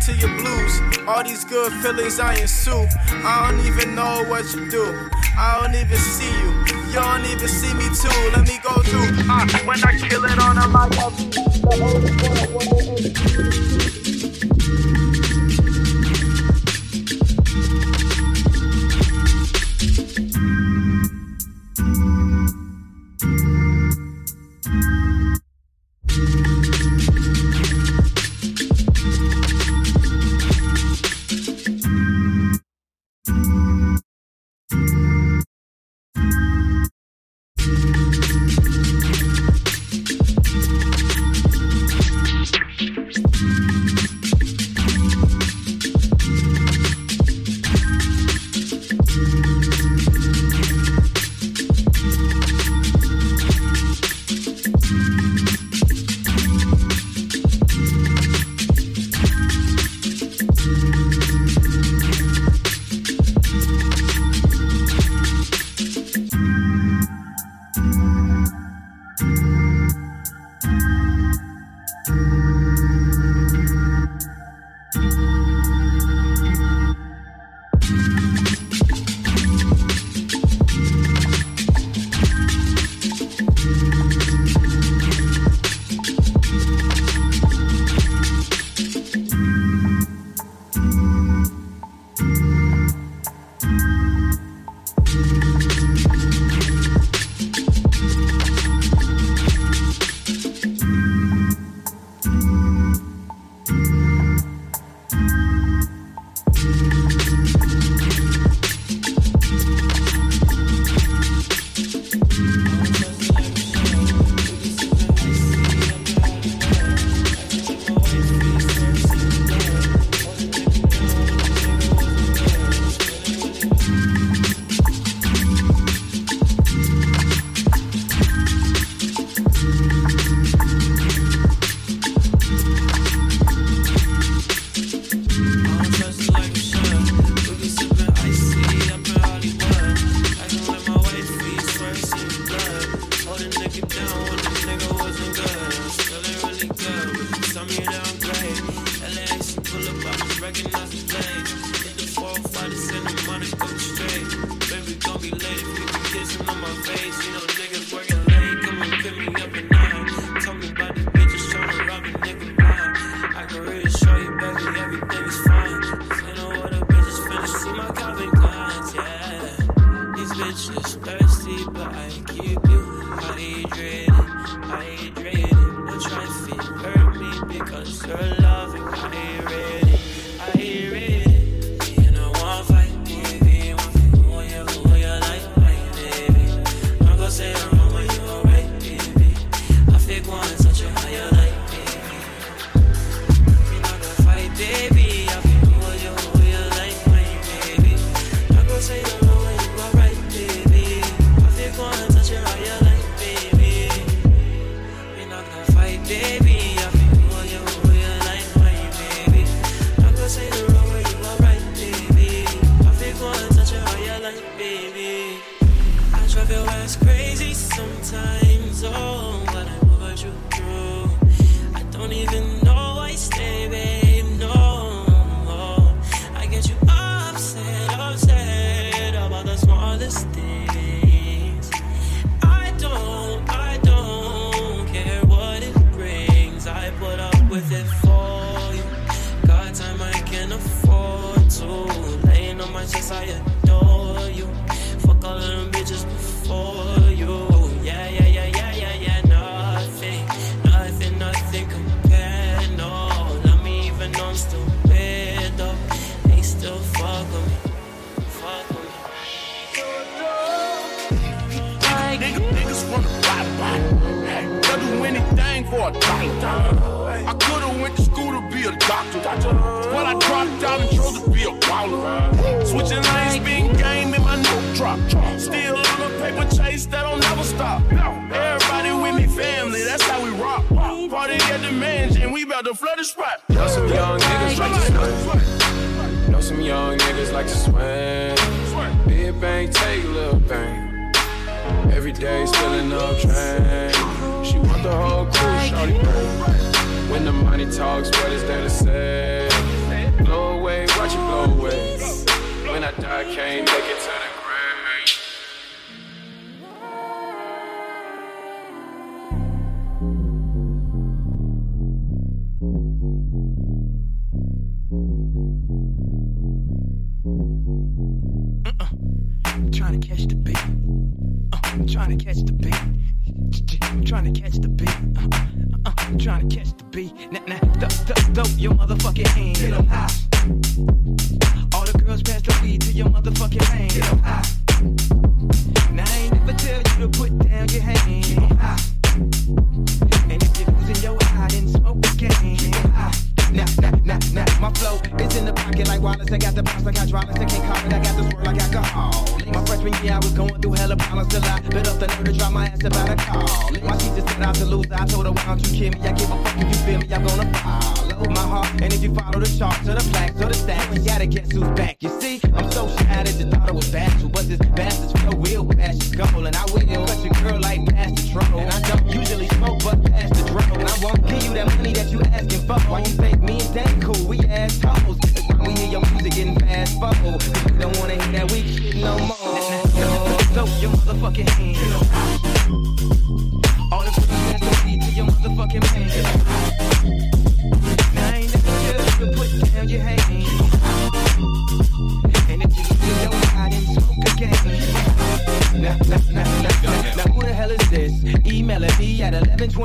to 0.00 0.12
your 0.14 0.30
blues. 0.38 0.80
All 1.06 1.22
these 1.22 1.44
good 1.44 1.70
feelings 1.82 2.18
I 2.18 2.34
ensue. 2.34 2.86
I 3.24 3.50
don't 3.50 3.60
even 3.66 3.94
know 3.94 4.24
what 4.28 4.44
you 4.54 4.68
do. 4.70 5.10
I 5.36 5.58
don't 5.60 5.74
even 5.74 5.98
see 5.98 6.30
you. 6.40 6.50
You 6.88 6.94
don't 7.00 7.24
even 7.26 7.48
see 7.48 7.72
me 7.74 7.84
too. 7.94 8.30
Let 8.34 8.48
me 8.48 8.58
go 8.62 8.80
through. 8.82 9.10
Uh, 9.28 9.46
when 9.64 9.82
I 9.84 9.98
kill 9.98 10.24
it 10.24 10.38
on 10.38 10.56
a 10.58 10.66
mic, 10.68 10.98
I'll 10.98 11.10
be 11.10 11.24
the 11.28 11.40
only 11.82 12.12
one 12.52 12.66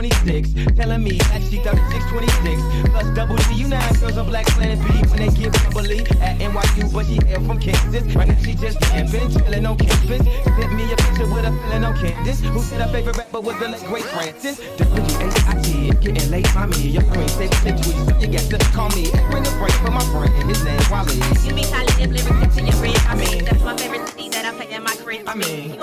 26. 0.10 0.76
Telling 0.76 1.04
me 1.04 1.18
that 1.18 1.42
she 1.50 1.58
3626. 1.58 2.90
Plus 2.90 3.08
double 3.16 3.38
D, 3.50 3.56
you 3.56 3.68
know 3.68 3.80
girls 4.00 4.18
on 4.18 4.28
Black 4.28 4.46
Planet 4.54 4.80
B 4.86 5.02
when 5.10 5.18
they 5.18 5.32
get 5.34 5.54
bubbly 5.74 6.00
at 6.22 6.38
NYU, 6.40 6.94
but 6.94 7.06
she 7.06 7.18
hail 7.26 7.42
from 7.46 7.60
Kansas. 7.60 8.04
Right 8.14 8.28
now 8.28 8.38
she 8.44 8.54
just 8.54 8.80
camping, 8.82 9.32
chilling 9.32 9.66
on 9.66 9.78
campus. 9.78 10.22
Sent 10.22 10.74
me 10.74 10.92
a 10.92 10.96
picture 10.96 11.28
with 11.28 11.46
a 11.46 11.52
feeling 11.52 11.84
on 11.84 11.98
Candace, 11.98 12.42
who 12.42 12.60
said 12.62 12.82
her 12.82 12.92
favorite 12.92 13.18
rapper 13.18 13.42
was 13.42 13.58
the 13.60 13.70
late 13.70 13.84
great 13.86 14.04
Francis. 14.04 14.60
W-H-I-T, 14.78 15.90
getting 16.02 16.30
late, 16.30 16.48
mommy. 16.54 16.78
Your 16.78 17.04
queen 17.04 17.28
said 17.30 17.52
tweets, 17.52 18.22
you 18.22 18.28
got 18.28 18.62
to 18.62 18.72
call 18.72 18.90
me. 18.90 19.10
Bring 19.32 19.46
a 19.46 19.52
break 19.58 19.74
for 19.82 19.92
my 19.92 20.04
friend, 20.14 20.32
his 20.50 20.64
name 20.64 20.80
Wally. 20.92 21.16
You 21.42 21.54
be 21.54 21.64
Khalid, 21.64 22.12
lyrics 22.12 22.58
into 22.58 22.72
your 22.72 22.82
red. 22.82 22.98
I 23.08 23.16
mean, 23.16 23.46
that's 23.46 23.64
my 23.64 23.76
favorite 23.78 24.08
city 24.10 24.30
that 24.30 24.46
I 24.46 24.52
play 24.54 24.76
in 24.76 24.84
my 24.84 24.96
crib. 24.96 25.28
I 25.28 25.36
mean, 25.36 25.80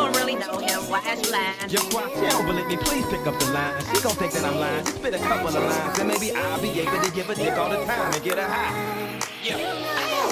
you 1.00 1.16
know 1.16 1.22
you 1.22 1.32
lying? 1.32 1.70
Yo, 1.70 1.80
why 1.90 2.10
she 2.12 2.28
don't 2.28 2.46
believe 2.46 2.66
me? 2.66 2.76
Please 2.76 3.06
pick 3.06 3.26
up 3.26 3.38
the 3.38 3.46
line. 3.52 3.80
She 3.94 4.02
gon' 4.02 4.14
think 4.16 4.32
that 4.32 4.44
I'm 4.44 4.56
lying. 4.56 4.84
Just 4.84 4.96
spit 4.98 5.14
a 5.14 5.18
couple 5.18 5.48
of 5.48 5.54
lines, 5.54 5.98
and 5.98 6.08
maybe 6.08 6.32
I'll 6.32 6.60
be 6.60 6.68
able 6.80 7.00
to 7.00 7.10
give 7.12 7.30
a 7.30 7.34
dick 7.34 7.56
all 7.56 7.70
the 7.70 7.84
time 7.84 8.12
and 8.12 8.22
get 8.22 8.38
a 8.38 8.44
high. 8.44 9.20
Yeah. 9.42 9.56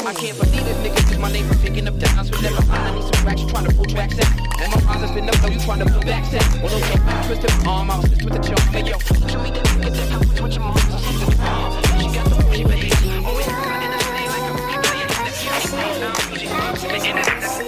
I 0.07 0.15
can't 0.15 0.37
believe 0.39 0.67
it, 0.67 0.77
nigga. 0.85 1.11
Took 1.11 1.21
my 1.21 1.33
name 1.33 1.47
for 1.49 1.57
picking 1.59 1.89
up 1.89 1.99
dimes. 1.99 2.31
Would 2.31 2.43
never 2.43 2.63
find 2.63 2.83
I 2.83 2.95
need 2.95 3.15
some 3.15 3.27
racks. 3.27 3.43
Trying 3.45 3.67
to 3.67 3.75
pull 3.75 3.85
tracks 3.87 4.15
in. 4.15 4.27
And 4.61 4.73
my 4.73 4.81
father's 4.81 5.11
been 5.13 5.29
up, 5.29 5.37
though 5.37 5.49
you 5.49 5.61
trying 5.61 5.81
to 5.81 5.87
pull 5.87 6.03
back 6.03 6.25
set. 6.27 6.45
Well, 6.63 6.75
okay, 6.75 6.99
twist 7.27 7.43
him 7.49 7.69
arm 7.69 7.91
out, 7.91 8.05
sit 8.05 8.23
with 8.23 8.35
the 8.35 8.41
chunk. 8.41 8.61
Hey, 8.73 8.85
yo, 8.85 8.99
show 9.29 9.43
me 9.43 9.51
that 9.51 9.65
you 9.73 9.81
get 9.81 9.93
that 9.95 10.09
help 10.09 10.27
with 10.29 10.53
your 10.53 10.61
mom. 10.61 10.77
She 10.77 12.09
got 12.13 12.29
the 12.29 12.37
booty, 12.45 12.65
baby. 12.65 12.93
Always 13.25 13.47
got 13.47 13.83
in 13.83 13.91
the 13.93 13.99
day 14.13 14.29
like 14.29 14.47
a 14.49 14.61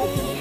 Beautiful 0.02 0.31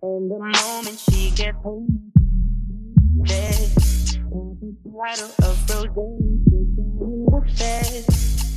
And 0.00 0.30
the 0.30 0.38
moment 0.38 0.98
she 0.98 1.30
gets 1.30 1.56
home, 1.62 2.12
bed, 3.16 3.70
bottle 4.84 5.30
of 5.42 5.70
rose 5.96 6.18
in 6.52 7.26
the 7.26 7.40
bed. 7.58 8.04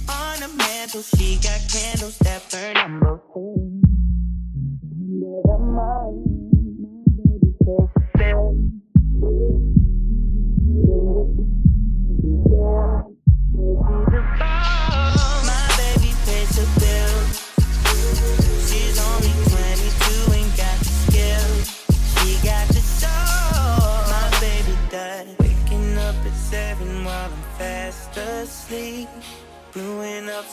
On 0.09 0.39
the 0.39 0.47
mantle, 0.57 1.01
she 1.01 1.35
got 1.35 1.61
candles 1.69 2.17
that 2.19 2.41
burn 2.51 2.77
on 2.77 2.99
both 2.99 3.21
ends. 3.35 3.85
Under 5.13 5.41
the 5.47 5.57
mug. 5.59 6.41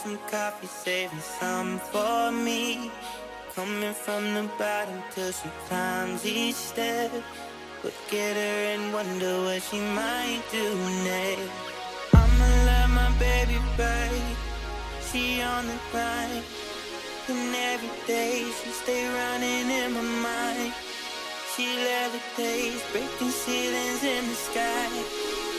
some 0.09 0.29
coffee, 0.29 0.67
saving 0.67 1.19
some 1.19 1.77
for 1.77 2.31
me. 2.31 2.89
Coming 3.55 3.93
from 3.93 4.33
the 4.33 4.49
bottom 4.57 5.01
till 5.11 5.31
she 5.31 5.49
climbs 5.67 6.25
each 6.25 6.55
step. 6.55 7.11
Look 7.83 8.13
at 8.13 8.35
her 8.35 8.59
and 8.73 8.93
wonder 8.93 9.33
what 9.43 9.61
she 9.61 9.79
might 9.79 10.41
do 10.51 10.65
next. 11.03 11.51
I'ma 12.13 12.47
love 12.69 12.89
my 12.89 13.11
baby 13.19 13.57
right. 13.77 14.35
She 15.11 15.41
on 15.41 15.67
the 15.67 15.77
grind. 15.91 16.43
And 17.27 17.55
every 17.55 17.93
day 18.07 18.45
she 18.63 18.69
stay 18.71 19.05
running 19.07 19.69
in 19.69 19.93
my 19.93 20.01
mind. 20.01 20.73
She 21.55 21.65
levitates, 21.87 22.81
breaking 22.91 23.29
ceilings 23.29 24.03
in 24.03 24.25
the 24.27 24.35
sky. 24.35 25.28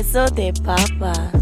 Queso 0.00 0.24
de 0.30 0.50
papa. 0.64 1.39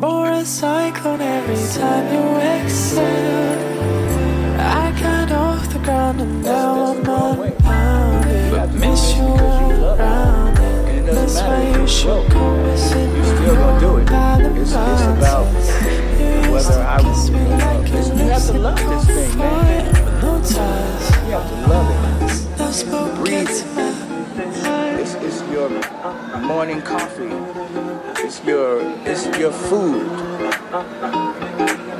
More 0.00 0.30
a 0.30 0.46
cyclone 0.46 1.20
every 1.20 1.56
time 1.78 2.06
you 2.14 2.64
excel. 2.64 3.58
I 4.58 4.98
got 4.98 5.30
off 5.30 5.70
the 5.70 5.78
ground 5.80 6.22
and 6.22 6.42
now 6.42 6.92
I'm 6.92 6.98
unbounded. 7.00 8.54
I 8.54 8.66
miss 8.66 9.14
you 9.14 9.24
around 9.24 10.58
it. 10.58 11.04
That's 11.04 11.42
why 11.42 11.78
you 11.78 11.86
should 11.86 12.30
come 12.30 12.64
visit 12.64 13.14
You 13.14 13.24
still 13.24 13.54
gonna 13.54 13.80
do 13.80 13.96
it. 13.98 14.08
It's, 14.58 14.70
it's 14.70 15.02
about 15.18 15.44
whether 16.50 16.80
I 16.80 17.02
know, 17.02 17.10
listen, 17.10 18.18
you 18.18 18.24
have 18.24 18.46
to 18.46 18.58
love 18.58 18.78
this 18.78 19.04
thing, 19.04 19.38
man. 19.38 19.92
No 20.22 20.40
ties. 20.40 21.10
You 21.26 21.32
have 21.36 21.46
to 21.50 21.56
love 21.68 21.88
it. 21.92 22.00
Breathe 23.16 24.79
your 25.50 25.68
morning 26.40 26.80
coffee. 26.82 27.28
It's 28.22 28.42
your 28.44 28.80
it's 29.04 29.26
your 29.38 29.50
food. 29.52 30.08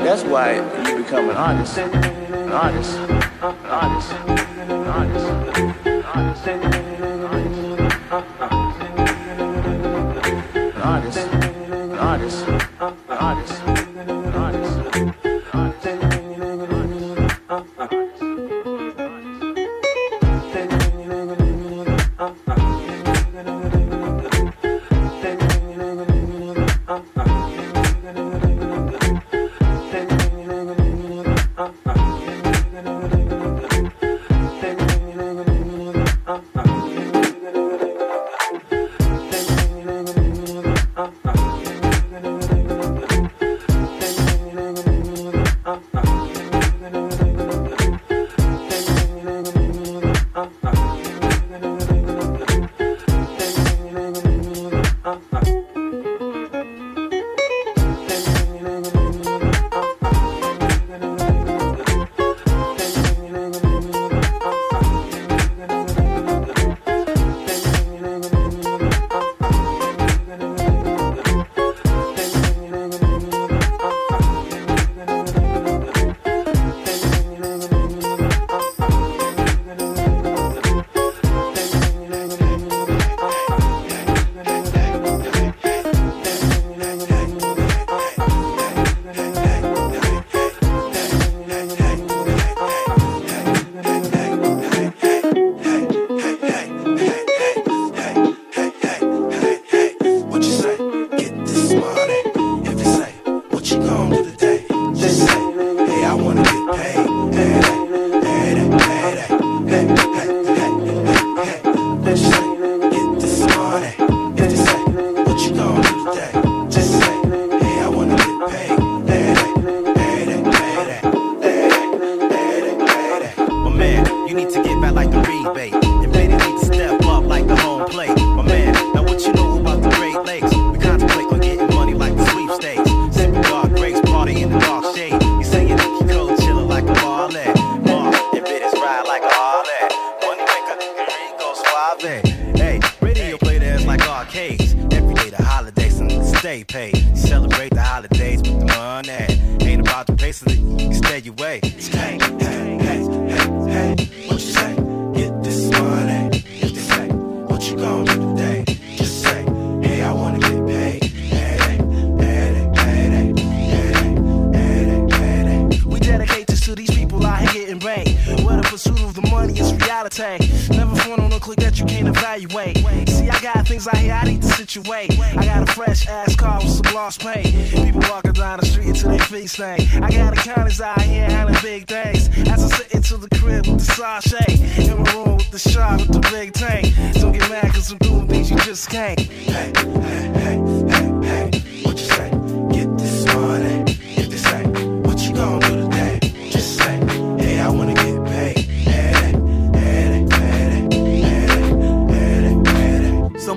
That's 0.05 0.23
why 0.23 0.55
you 0.89 1.03
become 1.03 1.31
an 1.31 1.37
artist. 1.37 1.79
An 1.79 2.53
artist. 2.53 2.99
An 2.99 3.57
artist. 3.67 4.13
An 4.13 4.87
artist. 4.87 5.27
An 5.85 6.05
artist. 6.05 6.47
An 10.55 10.83
artist. 10.83 11.19
An 11.73 11.99
artist. 11.99 12.49
An 12.79 12.99
artist. 13.09 13.60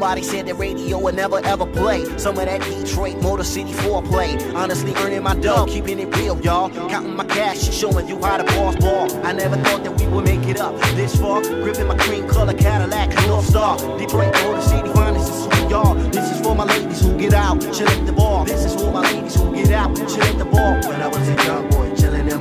Nobody 0.04 0.22
said 0.22 0.48
that 0.48 0.56
radio 0.56 1.00
would 1.00 1.16
never 1.16 1.40
ever 1.46 1.66
play. 1.66 2.04
Some 2.18 2.38
of 2.38 2.44
that 2.44 2.60
Detroit 2.62 3.22
Motor 3.22 3.46
City 3.46 3.72
foreplay. 3.72 4.54
Honestly, 4.54 4.94
earning 4.98 5.24
my 5.24 5.34
dough, 5.34 5.66
keeping 5.66 5.98
it 5.98 6.14
real, 6.18 6.38
y'all. 6.42 6.70
Counting 6.90 7.16
my 7.16 7.24
cash 7.24 7.66
and 7.68 7.74
showing 7.74 8.10
you 8.10 8.22
how 8.22 8.36
to 8.36 8.44
boss 8.44 8.76
ball. 8.76 9.10
I 9.26 9.32
never 9.32 9.56
thought 9.56 9.82
that 9.86 9.98
we 9.98 10.06
would 10.08 10.26
make 10.26 10.46
it 10.50 10.60
up 10.60 10.78
this 10.96 11.16
far. 11.16 11.42
Gripping 11.42 11.88
my 11.88 11.96
cream 11.96 12.28
color 12.28 12.54
Cadillac, 12.54 13.16
North 13.28 13.46
Star. 13.46 13.78
Detroit 13.98 14.34
Motor 14.44 14.62
City, 14.62 14.90
finest 14.90 15.32
is 15.32 15.46
who 15.46 15.70
y'all. 15.70 15.96
This 15.96 16.32
is 16.32 16.42
for 16.42 16.54
my 16.54 16.66
ladies 16.66 17.00
who 17.00 17.18
get 17.18 17.34
out, 17.34 17.62
chill 17.74 17.88
at 17.88 18.06
the 18.06 18.12
bar. 18.12 18.44
This 18.44 18.66
is 18.66 18.76
for 18.76 18.92
my 18.92 19.10
ladies 19.10 19.36
who 19.36 19.56
get 19.56 19.72
out, 19.72 19.96
chill 19.96 20.22
at 20.22 20.38
the 20.38 20.44
bar. 20.44 20.82
When 20.86 21.02
I 21.02 21.08
was 21.08 21.30
a 21.30 21.36
young 21.46 21.73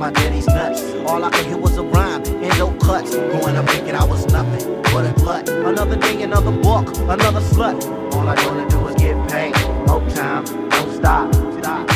my 0.03 0.11
daddy's 0.11 0.47
nuts. 0.47 0.81
All 1.07 1.23
I 1.23 1.29
could 1.29 1.45
hear 1.45 1.55
was 1.55 1.77
a 1.77 1.83
rhyme 1.83 2.21
and 2.25 2.59
no 2.59 2.71
cuts. 2.73 3.11
to 3.11 3.63
make 3.63 3.87
it. 3.87 3.95
I 3.95 4.03
was 4.03 4.25
nothing 4.33 4.81
but 4.91 5.05
a 5.09 5.13
glut. 5.13 5.47
Another 5.47 5.95
day, 5.95 6.21
another 6.23 6.51
book, 6.51 6.89
another 7.15 7.39
slut. 7.39 7.81
All 8.13 8.27
I 8.27 8.35
wanna 8.45 8.69
do 8.69 8.85
is 8.89 8.95
get 8.95 9.15
paid. 9.29 9.53
No 9.87 10.05
time, 10.09 10.43
don't 10.71 10.91
stop. 10.93 11.33
Stop. 11.59 11.89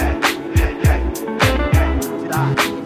Hey, 0.00 0.18
hey, 0.56 0.72
hey, 0.82 1.02
hey, 1.42 1.68
hey, 1.72 2.26
stop. 2.26 2.79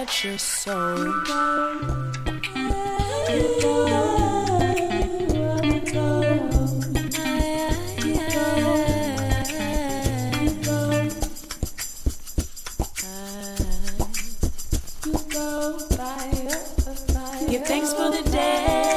but 0.00 0.24
your 0.24 0.38
soul. 0.38 0.96
Give 17.50 17.66
thanks 17.66 17.92
for 17.92 18.10
the 18.10 18.22
day. 18.32 18.89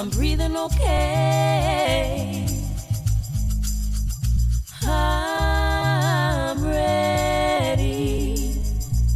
I'm 0.00 0.08
breathing 0.08 0.56
okay. 0.56 2.46
I'm 4.82 6.64
ready. 6.64 8.56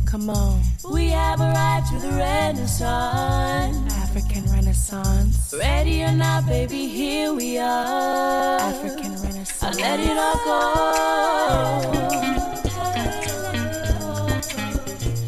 Come 0.05 0.29
on. 0.29 0.61
We 0.93 1.09
have 1.09 1.41
arrived 1.41 1.87
to 1.89 1.99
the 2.01 2.11
Renaissance. 2.11 3.95
African 3.95 4.45
Renaissance. 4.53 5.55
Ready 5.59 6.03
or 6.03 6.13
not, 6.13 6.45
baby, 6.47 6.87
here 6.87 7.33
we 7.33 7.57
are. 7.57 8.61
African 8.61 9.13
Renaissance. 9.23 9.63
I 9.63 9.71
let 9.81 10.01
it 10.01 10.19
all 10.19 10.37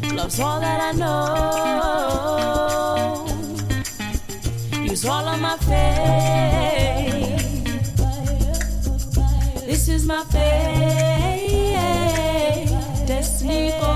go. 0.05 0.15
Love's 0.15 0.39
all 0.39 0.59
that 0.59 0.81
I 0.81 0.91
know. 0.91 1.86
is 4.97 5.05
all 5.05 5.25
on 5.25 5.41
my 5.41 5.55
face. 5.57 5.77
This 9.65 9.89
is 9.89 10.05
my 10.07 10.23
fate. 10.23 11.67
Destiny. 13.05 13.86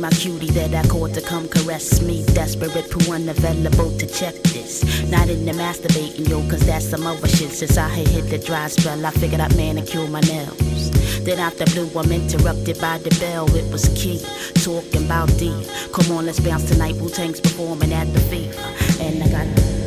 My 0.00 0.10
cutie 0.10 0.50
that 0.52 0.74
I 0.74 0.86
called 0.88 1.14
to 1.14 1.20
come 1.20 1.48
caress 1.48 2.00
me. 2.00 2.24
Desperate, 2.26 2.90
poo 2.90 3.12
unavailable 3.12 3.96
to 3.98 4.06
check 4.06 4.34
this. 4.44 4.84
Not 5.10 5.28
in 5.28 5.44
the 5.44 5.52
masturbating, 5.52 6.28
yo, 6.28 6.40
cause 6.48 6.64
that's 6.66 6.88
some 6.88 7.06
other 7.06 7.28
shit. 7.28 7.50
Since 7.50 7.76
I 7.76 7.88
had 7.88 8.08
hit 8.08 8.30
the 8.30 8.38
dry 8.38 8.68
spell, 8.68 9.04
I 9.04 9.10
figured 9.10 9.40
I'd 9.40 9.56
manicure 9.56 10.06
my 10.08 10.20
nails. 10.20 10.90
Then 11.24 11.38
the 11.56 11.64
blue, 11.74 12.00
I'm 12.00 12.10
interrupted 12.12 12.80
by 12.80 12.98
the 12.98 13.10
bell. 13.20 13.46
It 13.54 13.70
was 13.72 13.88
key, 13.90 14.24
talking 14.62 15.04
about 15.04 15.28
D. 15.38 15.50
Come 15.92 16.16
on, 16.16 16.26
let's 16.26 16.40
bounce 16.40 16.68
tonight. 16.68 16.94
Wu 16.96 17.08
Tang's 17.08 17.40
performing 17.40 17.92
at 17.92 18.12
the 18.12 18.20
FIFA. 18.20 19.00
And 19.00 19.22
I 19.22 19.28
got 19.28 19.77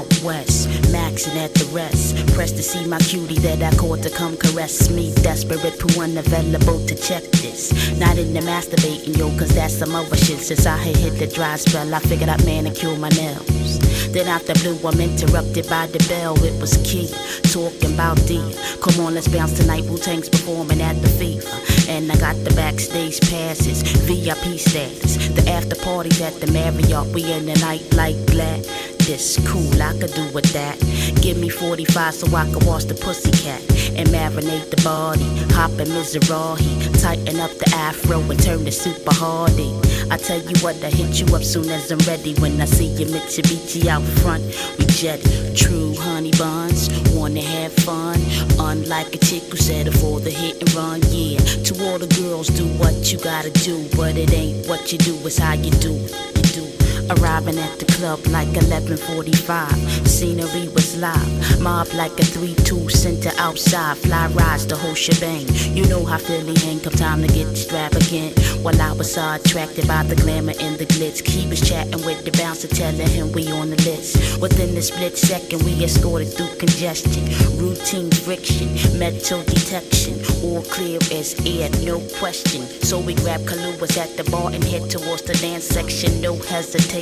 out 0.00 0.22
west, 0.22 0.68
maxing 0.92 1.36
at 1.36 1.52
the 1.54 1.68
rest. 1.72 2.16
Pressed 2.34 2.56
to 2.56 2.62
see 2.62 2.86
my 2.86 2.98
cutie 2.98 3.38
that 3.40 3.62
I 3.62 3.76
called 3.76 4.02
to 4.02 4.10
come 4.10 4.36
caress 4.36 4.90
me. 4.90 5.12
Desperate, 5.22 5.78
poo 5.78 6.00
unavailable 6.00 6.84
to 6.86 6.94
check 6.94 7.22
this. 7.42 7.72
Not 7.98 8.18
in 8.18 8.32
the 8.32 8.40
masturbating, 8.40 9.16
yo, 9.16 9.28
cause 9.38 9.54
that's 9.54 9.74
some 9.74 9.94
other 9.94 10.16
shit. 10.16 10.38
Since 10.38 10.66
I 10.66 10.76
had 10.76 10.96
hit 10.96 11.18
the 11.18 11.26
dry 11.26 11.56
spell, 11.56 11.94
I 11.94 12.00
figured 12.00 12.28
I'd 12.28 12.44
manicure 12.44 12.96
my 12.96 13.10
nails. 13.10 13.78
Then 14.12 14.26
the 14.26 14.54
blue, 14.62 14.88
I'm 14.88 15.00
interrupted 15.00 15.68
by 15.68 15.86
the 15.86 16.04
bell. 16.08 16.34
It 16.42 16.60
was 16.60 16.76
key, 16.78 17.08
talking 17.52 17.94
about 17.94 18.16
D. 18.26 18.40
Come 18.80 19.04
on, 19.04 19.14
let's 19.14 19.28
bounce 19.28 19.56
tonight. 19.56 19.84
Wu 19.84 19.98
Tang's 19.98 20.28
performing 20.28 20.80
at 20.80 21.00
the 21.02 21.08
FIFA. 21.08 21.88
And 21.88 22.10
I 22.10 22.16
got 22.16 22.34
the 22.42 22.50
backstage 22.54 23.20
passes, 23.30 23.82
VIP 23.82 24.58
status. 24.58 25.28
The 25.28 25.48
after 25.48 25.76
parties 25.76 26.20
at 26.20 26.40
the 26.40 26.50
Marriott. 26.50 27.14
We 27.14 27.30
in 27.32 27.46
the 27.46 27.54
night 27.60 27.86
like 27.94 28.16
glad. 28.26 28.66
This 29.06 29.38
cool, 29.48 29.82
I 29.82 29.92
could 29.98 30.12
do 30.14 30.30
with 30.32 30.52
that. 30.52 30.78
Give 31.20 31.36
me 31.36 31.48
45 31.48 32.14
so 32.14 32.36
I 32.36 32.44
can 32.44 32.64
wash 32.66 32.84
the 32.84 32.94
pussycat 32.94 33.60
and 33.96 34.08
marinate 34.08 34.70
the 34.70 34.80
body. 34.82 35.24
Hop 35.54 35.72
in 35.72 35.88
Mizrahi, 35.88 37.00
tighten 37.00 37.40
up 37.40 37.50
the 37.58 37.70
afro 37.74 38.20
and 38.20 38.40
turn 38.42 38.64
the 38.64 38.70
super 38.70 39.12
hardy. 39.12 39.74
I 40.10 40.16
tell 40.16 40.40
you 40.40 40.54
what, 40.60 40.76
I 40.84 40.90
hit 40.90 41.20
you 41.20 41.34
up 41.34 41.42
soon 41.42 41.68
as 41.70 41.90
I'm 41.90 41.98
ready. 42.00 42.34
When 42.40 42.60
I 42.60 42.66
see 42.66 42.86
your 42.86 43.08
Mitsubishi 43.08 43.86
out 43.86 44.02
front, 44.20 44.44
we 44.78 44.84
jet 44.86 45.20
true 45.56 45.94
honey 45.96 46.32
buns. 46.32 46.88
Wanna 47.12 47.42
have 47.42 47.72
fun, 47.72 48.20
unlike 48.58 49.14
a 49.14 49.18
chick 49.18 49.42
who 49.44 49.56
settled 49.56 49.98
for 49.98 50.20
the 50.20 50.30
hit 50.30 50.60
and 50.60 50.74
run. 50.74 51.00
Yeah, 51.08 51.38
to 51.38 51.72
all 51.84 51.98
the 51.98 52.06
girls, 52.20 52.48
do 52.48 52.66
what 52.78 53.12
you 53.12 53.18
gotta 53.18 53.50
do, 53.50 53.88
but 53.96 54.16
it 54.16 54.32
ain't 54.32 54.68
what 54.68 54.92
you 54.92 54.98
do, 54.98 55.16
it's 55.26 55.38
how 55.38 55.54
you 55.54 55.70
do. 55.72 55.94
You 55.94 56.42
do. 56.54 56.69
Arriving 57.18 57.58
at 57.58 57.78
the 57.78 57.86
club 57.96 58.20
like 58.28 58.48
11:45. 58.48 60.06
Scenery 60.06 60.68
was 60.68 60.96
live, 60.96 61.60
mob 61.60 61.88
like 61.94 62.12
a 62.20 62.22
3-2 62.22 62.88
center 62.88 63.32
outside. 63.38 63.96
Fly 63.98 64.28
rides 64.28 64.66
the 64.66 64.76
whole 64.76 64.94
shebang. 64.94 65.46
You 65.74 65.86
know 65.86 66.04
how 66.04 66.18
Philly 66.18 66.54
hang. 66.60 66.78
Come 66.80 66.92
time 66.92 67.20
to 67.22 67.28
get 67.28 67.48
extravagant. 67.48 68.38
While 68.62 68.80
I 68.80 68.92
was 68.92 69.12
so 69.14 69.22
attracted 69.34 69.88
by 69.88 70.02
the 70.04 70.14
glamour 70.14 70.54
and 70.60 70.78
the 70.78 70.86
glitz, 70.86 71.20
he 71.26 71.48
was 71.48 71.60
chatting 71.60 72.04
with 72.04 72.24
the 72.24 72.32
bouncer, 72.32 72.68
telling 72.68 73.08
him 73.08 73.32
we 73.32 73.50
on 73.50 73.70
the 73.70 73.80
list. 73.82 74.40
Within 74.40 74.74
the 74.74 74.82
split 74.82 75.18
second, 75.18 75.62
we 75.64 75.72
escorted 75.82 76.32
through 76.34 76.54
congestion, 76.58 77.24
routine 77.58 78.10
friction, 78.10 78.68
metal 78.98 79.42
detection, 79.42 80.14
all 80.44 80.62
clear 80.62 81.00
as 81.10 81.34
air, 81.44 81.68
no 81.82 81.98
question. 82.20 82.62
So 82.88 83.00
we 83.00 83.14
grabbed 83.14 83.46
Kahluas 83.46 83.96
at 83.98 84.16
the 84.16 84.24
bar 84.30 84.50
and 84.52 84.62
head 84.62 84.88
towards 84.88 85.22
the 85.22 85.34
dance 85.34 85.64
section, 85.64 86.20
no 86.20 86.36
hesitation. 86.36 86.99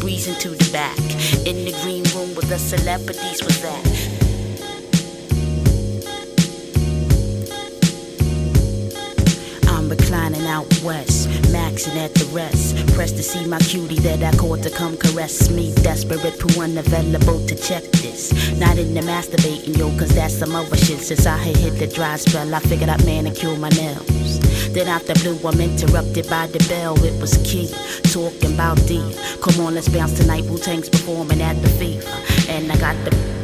Breezing 0.00 0.34
to 0.40 0.48
the 0.48 0.68
back, 0.72 0.98
in 1.46 1.64
the 1.64 1.70
green 1.84 2.02
room 2.12 2.34
with 2.34 2.48
the 2.48 2.58
celebrities 2.58 3.40
was 3.44 3.62
at. 3.62 4.07
Out 10.48 10.66
west, 10.82 11.28
maxing 11.52 11.96
at 11.96 12.14
the 12.14 12.24
rest. 12.32 12.76
Pressed 12.94 13.16
to 13.16 13.22
see 13.22 13.46
my 13.46 13.58
cutie 13.58 14.00
that 14.00 14.22
I 14.22 14.36
called 14.36 14.62
to 14.64 14.70
come 14.70 14.96
caress 14.96 15.50
me. 15.50 15.74
Desperate, 15.74 16.38
poo 16.40 16.60
unavailable 16.60 17.46
to 17.46 17.54
check 17.54 17.84
this. 18.02 18.32
Not 18.58 18.78
in 18.78 18.94
the 18.94 19.00
masturbating, 19.00 19.76
yo, 19.76 19.90
cause 19.98 20.14
that's 20.14 20.34
some 20.34 20.54
other 20.54 20.76
shit. 20.76 21.00
Since 21.00 21.26
I 21.26 21.36
had 21.36 21.56
hit 21.56 21.78
the 21.78 21.86
dry 21.86 22.16
spell, 22.16 22.54
I 22.54 22.60
figured 22.60 22.88
I'd 22.88 23.04
manicure 23.04 23.56
my 23.56 23.68
nails. 23.70 24.40
Then 24.72 24.86
the 25.06 25.14
blue, 25.22 25.48
I'm 25.48 25.60
interrupted 25.60 26.28
by 26.28 26.46
the 26.46 26.64
bell. 26.68 26.94
It 27.04 27.20
was 27.20 27.36
key, 27.38 27.68
talking 28.12 28.54
about 28.54 28.76
D. 28.86 28.98
Come 29.40 29.64
on, 29.64 29.74
let's 29.74 29.88
bounce 29.88 30.18
tonight. 30.18 30.44
Wu 30.44 30.58
Tang's 30.58 30.88
performing 30.88 31.40
at 31.40 31.60
the 31.62 31.68
FIFA. 31.68 32.48
And 32.50 32.70
I 32.70 32.76
got 32.76 32.96
the 33.04 33.37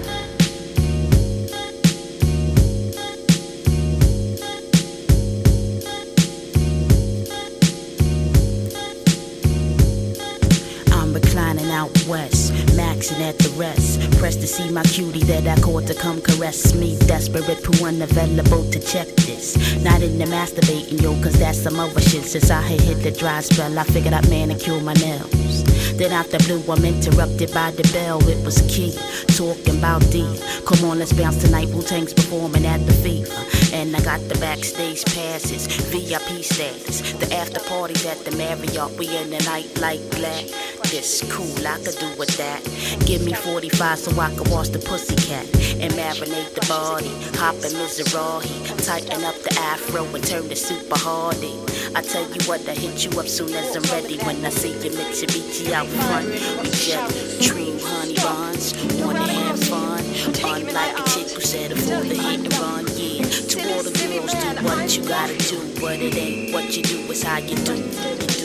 out 11.84 12.06
west, 12.06 12.52
maxing 12.76 13.20
at 13.20 13.38
the 13.38 13.50
rest. 13.56 14.00
Pressed 14.18 14.40
to 14.40 14.46
see 14.46 14.70
my 14.70 14.82
cutie 14.84 15.24
that 15.24 15.46
I 15.46 15.60
called 15.60 15.86
to 15.88 15.94
come 15.94 16.20
caress 16.20 16.74
me. 16.74 16.98
Desperate, 17.06 17.62
poo 17.62 17.84
unavailable 17.84 18.70
to 18.70 18.80
check 18.80 19.08
this. 19.26 19.56
Not 19.82 20.02
in 20.02 20.18
the 20.18 20.24
masturbating, 20.24 21.02
yo, 21.02 21.12
cause 21.22 21.38
that's 21.38 21.60
some 21.60 21.78
other 21.78 22.00
shit. 22.00 22.24
Since 22.24 22.50
I 22.50 22.60
had 22.60 22.80
hit 22.80 23.02
the 23.02 23.10
dry 23.10 23.40
spell, 23.40 23.78
I 23.78 23.84
figured 23.84 24.14
I'd 24.14 24.28
manicure 24.28 24.80
my 24.80 24.94
nails. 24.94 25.63
Then 25.96 26.10
the 26.26 26.38
blue, 26.46 26.60
I'm 26.72 26.84
interrupted 26.84 27.54
by 27.54 27.70
the 27.70 27.88
bell. 27.92 28.18
It 28.28 28.44
was 28.44 28.60
key, 28.62 28.98
talking 29.36 29.78
about 29.78 30.02
D. 30.10 30.26
Come 30.66 30.90
on, 30.90 30.98
let's 30.98 31.12
bounce 31.12 31.40
tonight. 31.42 31.68
Wu 31.68 31.82
Tang's 31.82 32.12
performing 32.12 32.66
at 32.66 32.84
the 32.84 32.92
FIFA. 32.92 33.72
And 33.72 33.94
I 33.94 34.00
got 34.00 34.20
the 34.28 34.34
backstage 34.38 35.04
passes, 35.04 35.66
VIP 35.92 36.42
status. 36.42 37.12
The 37.14 37.32
after 37.34 37.60
parties 37.60 38.04
at 38.06 38.24
the 38.24 38.32
Marriott. 38.36 38.98
We 38.98 39.06
in 39.16 39.30
the 39.30 39.38
night 39.44 39.70
like 39.80 40.00
black. 40.10 40.46
This 40.90 41.22
cool, 41.32 41.66
I 41.66 41.78
could 41.82 41.98
do 41.98 42.10
with 42.18 42.36
that. 42.38 42.62
Give 43.06 43.24
me 43.24 43.32
45 43.32 43.98
so 43.98 44.20
I 44.20 44.34
can 44.34 44.50
wash 44.50 44.68
the 44.68 44.78
pussycat 44.78 45.46
and 45.82 45.92
marinate 45.94 46.54
the 46.54 46.64
body. 46.68 47.10
Hop 47.38 47.54
in 47.56 47.74
Mizrahi, 47.74 48.84
tighten 48.84 49.24
up 49.24 49.34
the 49.42 49.58
afro 49.58 50.04
and 50.04 50.24
turn 50.24 50.48
the 50.48 50.54
super 50.54 50.98
hardy. 50.98 51.58
I 51.96 52.02
tell 52.02 52.28
you 52.28 52.42
what, 52.46 52.68
I 52.68 52.74
hit 52.74 53.04
you 53.04 53.20
up 53.20 53.28
soon 53.28 53.54
as 53.54 53.76
I'm 53.76 53.82
ready. 53.84 54.18
When 54.24 54.44
I 54.44 54.48
see 54.48 54.72
your 54.82 54.92
Mitsubishi 54.94 55.70
out 55.70 55.86
front, 55.86 56.26
we 56.26 56.70
jet 56.70 57.08
dream 57.40 57.78
honey 57.80 58.16
buns. 58.16 58.74
Wanna 59.00 59.20
have 59.20 59.62
fun, 59.62 60.02
unlike 60.42 60.98
a 60.98 61.08
chick 61.10 61.30
who 61.30 61.40
settled 61.40 61.78
for 61.80 62.02
the 62.02 62.16
hit 62.16 62.40
and 62.40 62.52
run. 62.54 62.84
Yeah, 62.96 63.22
to 63.22 63.74
all 63.74 63.82
the 63.84 63.92
girls, 63.94 64.32
do 64.34 64.64
what 64.64 64.96
you 64.96 65.08
gotta 65.08 65.36
do, 65.36 65.80
but 65.80 66.00
it 66.00 66.16
ain't 66.16 66.52
what 66.52 66.76
you 66.76 66.82
do, 66.82 66.98
it's 67.10 67.22
how 67.22 67.38
you 67.38 67.54
do. 67.54 67.76
You 67.76 68.26
do. 68.26 68.43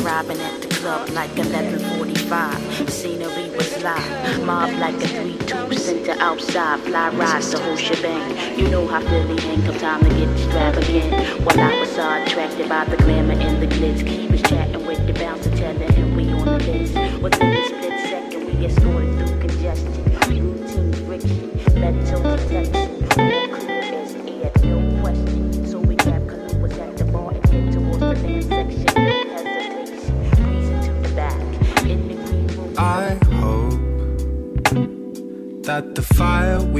Arriving 0.00 0.40
at 0.40 0.62
the 0.62 0.68
club 0.68 1.10
like 1.10 1.30
11:45. 1.36 2.88
Scenery 2.88 3.50
was 3.50 3.82
live, 3.82 4.42
mob 4.42 4.70
like 4.78 4.94
a 4.94 5.06
3-2 5.06 5.76
center 5.76 6.16
outside. 6.18 6.80
Fly 6.80 7.10
rides 7.10 7.50
the 7.52 7.58
whole 7.58 7.76
shebang. 7.76 8.58
You 8.58 8.68
know 8.68 8.86
how 8.86 9.00
Philly 9.00 9.38
hang. 9.42 9.62
Come 9.62 9.78
time 9.78 10.02
to 10.02 10.08
get 10.08 10.28
extravagant. 10.30 11.12
While 11.44 11.60
I 11.60 11.78
was 11.78 11.90
so 11.90 12.02
attracted 12.22 12.68
by 12.68 12.84
the 12.86 12.96
glamour 12.96 13.34
and 13.34 13.62
the 13.62 13.66
glitz, 13.66 14.02
was 14.30 14.42
chatting 14.42 14.86
with 14.86 15.06
the 15.06 15.12
bouncer, 15.12 15.50
telling 15.50 15.92
him 15.92 16.16
we 16.16 16.24
on 16.32 16.44
the 16.46 16.58
list. 16.58 16.94
Within 17.22 17.50
the 17.50 17.62
split 17.68 18.00
second, 18.10 18.46
we 18.46 18.66
escorted 18.66 19.12
through 19.18 19.38
congestion, 19.46 20.04
routine 20.28 20.92
friction, 21.04 21.50
metal 21.80 22.22
detection. 22.48 23.61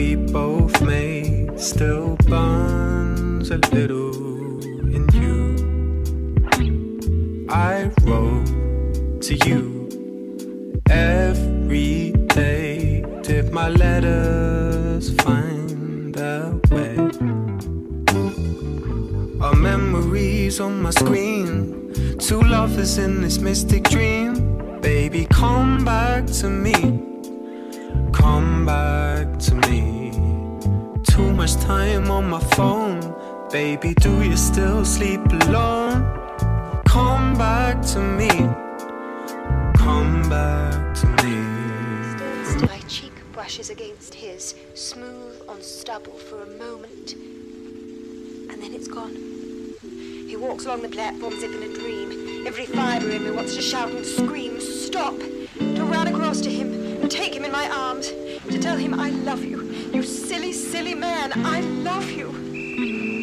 We 0.03 0.16
both 0.16 0.83
made 0.83 1.61
still 1.61 2.16
burns 2.33 3.51
a 3.51 3.59
little 3.77 4.59
in 4.97 5.05
you. 5.20 5.39
I 7.49 7.74
wrote 8.03 9.23
to 9.27 9.35
you 9.47 9.62
every 10.91 12.12
day. 12.41 13.05
Did 13.23 13.53
my 13.53 13.69
letters 13.69 15.05
find 15.23 16.12
their 16.19 16.47
way? 16.73 16.97
Our 19.45 19.57
memories 19.70 20.59
on 20.59 20.83
my 20.83 20.91
screen. 20.91 21.49
Two 22.19 22.43
lovers 22.57 22.99
in 22.99 23.20
this 23.23 23.39
mystic 23.39 23.82
Baby, 33.53 33.93
do 33.93 34.23
you 34.23 34.35
still 34.35 34.83
sleep 34.83 35.20
alone? 35.27 36.05
Come 36.87 37.37
back 37.37 37.83
to 37.89 37.99
me. 37.99 38.31
Come 39.77 40.27
back 40.31 40.95
to 40.95 41.07
me. 41.23 42.66
My 42.66 42.81
cheek 42.89 43.12
brushes 43.33 43.69
against 43.69 44.15
his, 44.15 44.55
smooth 44.73 45.43
on 45.51 45.61
stubble 45.61 46.15
for 46.15 46.43
a 46.43 46.47
moment, 46.47 47.12
and 47.12 48.62
then 48.62 48.73
it's 48.73 48.89
gone. 48.89 49.16
He 49.83 50.35
walks 50.35 50.65
along 50.65 50.81
the 50.81 50.89
platform 50.89 51.35
as 51.35 51.43
if 51.43 51.55
in 51.55 51.62
a 51.62 51.74
dream. 51.74 52.47
Every 52.47 52.65
fibre 52.65 53.11
in 53.11 53.23
me 53.23 53.33
wants 53.33 53.55
to 53.57 53.61
shout 53.61 53.91
and 53.91 54.07
scream, 54.07 54.62
stop, 54.62 55.19
to 55.19 55.85
run 55.85 56.09
across 56.09 56.41
to 56.41 56.51
him 56.51 56.73
and 57.03 57.11
take 57.11 57.35
him 57.35 57.45
in 57.45 57.53
my 57.53 57.69
arms, 57.69 58.09
to 58.09 58.59
tell 58.59 58.79
him 58.79 58.99
I 58.99 59.11
love 59.11 59.45
you. 59.45 59.62
You 59.93 60.03
silly, 60.03 60.55
silly 60.55 60.95
man, 60.95 61.33
I 61.45 61.61
love 61.61 62.11
you. 62.11 63.22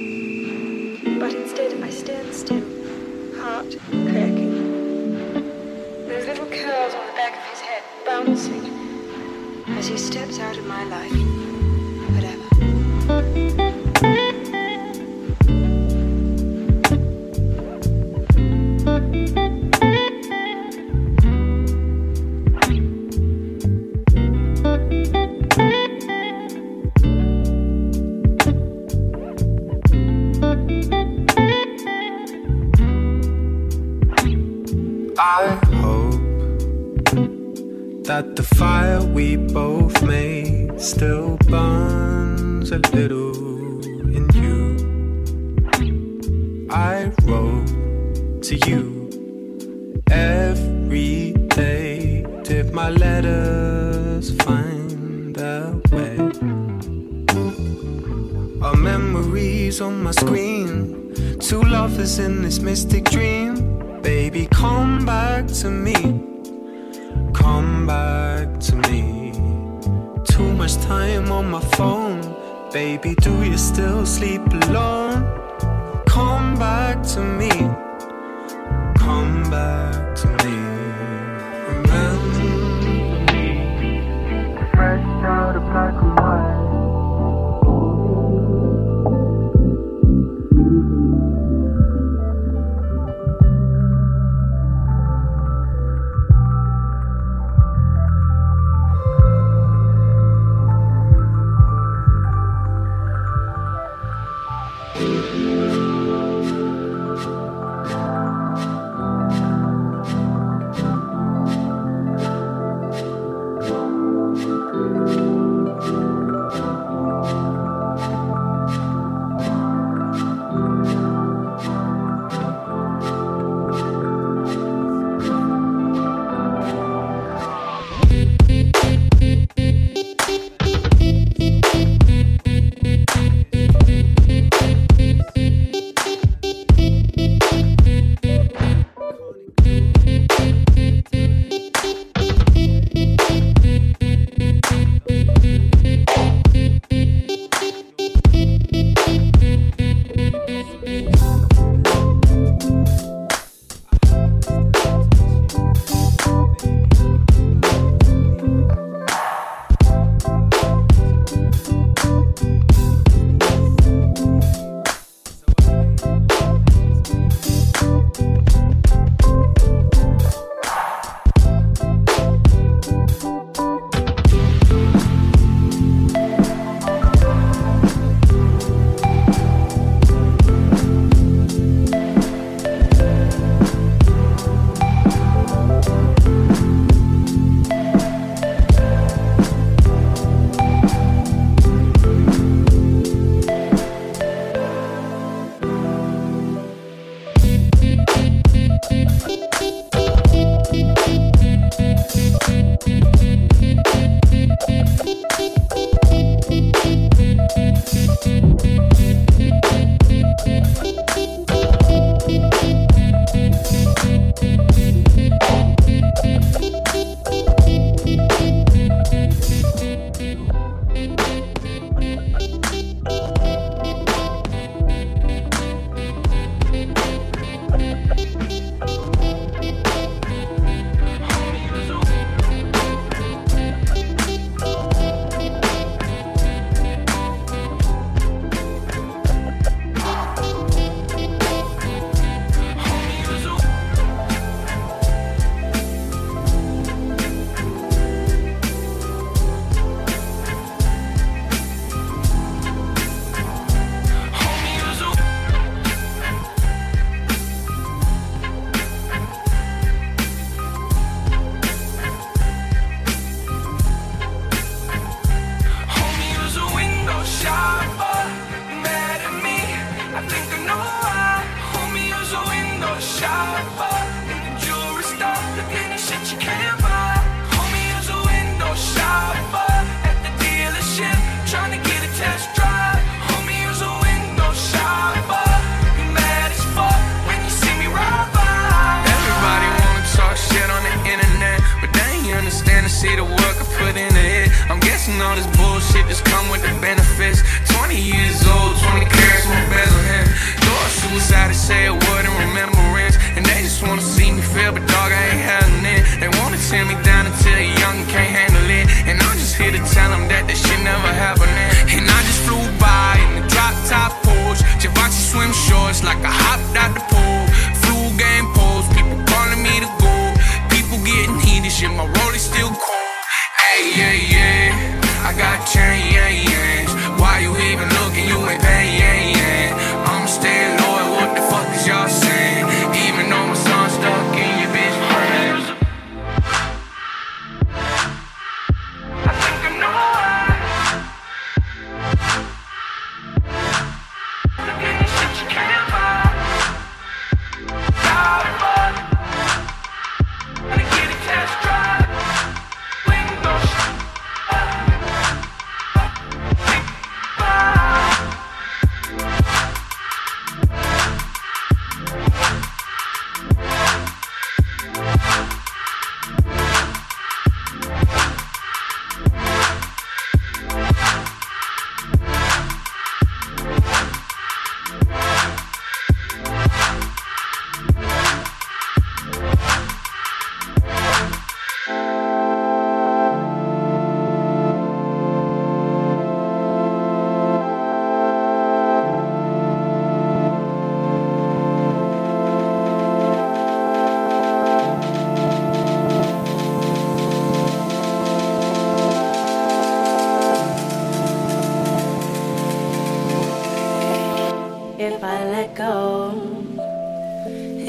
Still, 2.31 2.63
heart 3.39 3.77
cracking. 3.89 4.53
Those 6.07 6.25
little 6.27 6.45
curls 6.45 6.93
on 6.93 7.05
the 7.07 7.13
back 7.13 7.33
of 7.37 7.43
his 7.51 7.59
head 7.59 7.83
bouncing 8.05 8.65
as 9.77 9.87
he 9.87 9.97
steps 9.97 10.39
out 10.39 10.57
of 10.57 10.65
my 10.65 10.83
life. 10.85 11.58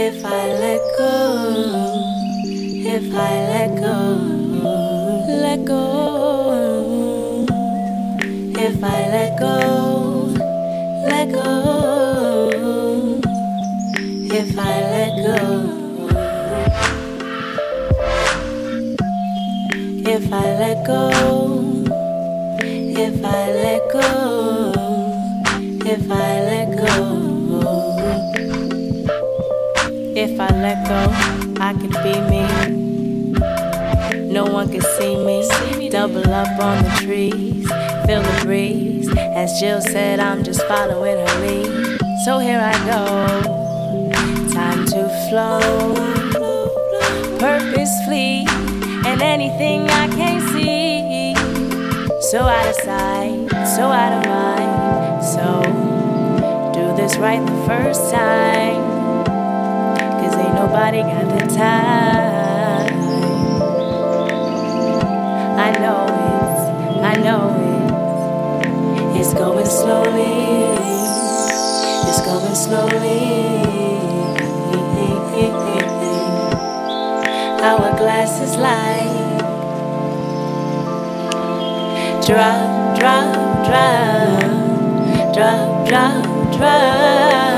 If 0.03 0.25
I 0.25 0.47
let 0.65 0.81
go, 0.97 1.15
if 2.97 3.15
I 3.15 3.33
let 3.53 3.71
go, 3.85 3.99
let 5.45 5.65
go. 5.67 5.85
If 8.67 8.83
I 8.83 9.01
let 9.15 9.39
go, 9.39 9.57
let 11.11 11.27
go. 11.33 11.51
If 14.41 14.59
I 14.59 14.77
let 14.95 15.13
go, 15.29 15.41
if 20.15 20.33
I 20.33 20.47
let 20.63 20.87
go, 20.87 21.03
if 23.07 23.25
I 23.25 23.53
let 23.65 23.83
go 23.93 24.31
if 25.93 26.11
I 26.11 26.41
let 26.51 26.77
go. 26.77 27.20
If 30.23 30.39
I 30.39 30.49
let 30.49 30.87
go, 30.87 31.01
I 31.63 31.73
could 31.73 31.97
be 32.05 32.13
me. 32.29 32.45
No 34.31 34.45
one 34.45 34.69
can 34.69 34.83
see 34.83 35.17
me. 35.17 35.89
Double 35.89 36.29
up 36.31 36.61
on 36.61 36.85
the 36.85 36.91
trees, 37.01 37.67
feel 38.05 38.21
the 38.21 38.41
breeze. 38.45 39.09
As 39.17 39.59
Jill 39.59 39.81
said, 39.81 40.21
I'm 40.21 40.45
just 40.45 40.63
following 40.65 41.17
her 41.27 41.41
lead. 41.41 41.99
So 42.27 42.39
here 42.39 42.61
I 42.61 42.75
go. 42.85 43.07
Time 44.53 44.85
to 44.93 45.09
flow. 45.31 45.95
Purposefully, 47.39 48.45
and 49.07 49.23
anything 49.23 49.89
I 49.89 50.07
can't 50.09 50.47
see. 50.51 51.35
So 52.31 52.41
out 52.41 52.67
of 52.67 52.75
sight, 52.75 53.49
so 53.75 53.85
out 53.85 54.13
of 54.19 54.27
mind. 54.27 55.25
So 55.25 55.63
do 56.75 56.95
this 56.95 57.17
right 57.17 57.41
the 57.41 57.67
first 57.67 58.13
time. 58.13 58.80
Nobody 60.73 61.03
got 61.03 61.27
the 61.27 61.47
time. 61.53 62.95
I 65.59 65.73
know 65.83 66.07
it, 66.07 67.03
I 67.03 67.15
know 67.17 67.43
it. 67.59 69.19
It's 69.19 69.35
going 69.35 69.67
slowly, 69.67 70.77
it's 72.09 72.21
going 72.25 72.55
slowly. 72.55 73.51
Hourglass 77.61 78.41
is 78.41 78.55
like 78.57 79.41
drop, 82.25 82.97
drop, 82.97 83.35
drop, 83.67 85.35
drop, 85.35 85.89
drop, 85.89 86.57
drop, 86.57 87.50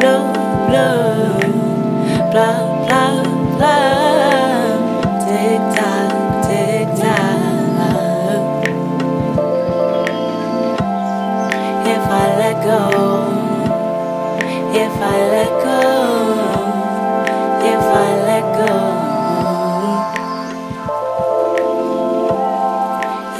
blow, 0.00 0.32
blow, 0.68 1.38
blah, 2.32 2.60
blah, 2.86 3.22
blah, 3.56 4.78
tick 5.24 5.60
tock, 5.76 6.10
tick 6.46 6.88
tock. 7.00 8.42
If 11.94 12.04
I 12.08 12.26
let 12.40 12.56
go, 12.64 12.82
if 14.84 14.94
I 15.02 15.18
let 15.36 15.52
go, 15.66 15.80
if 17.72 17.84
I 18.00 18.10
let 18.30 18.44
go, 18.60 18.74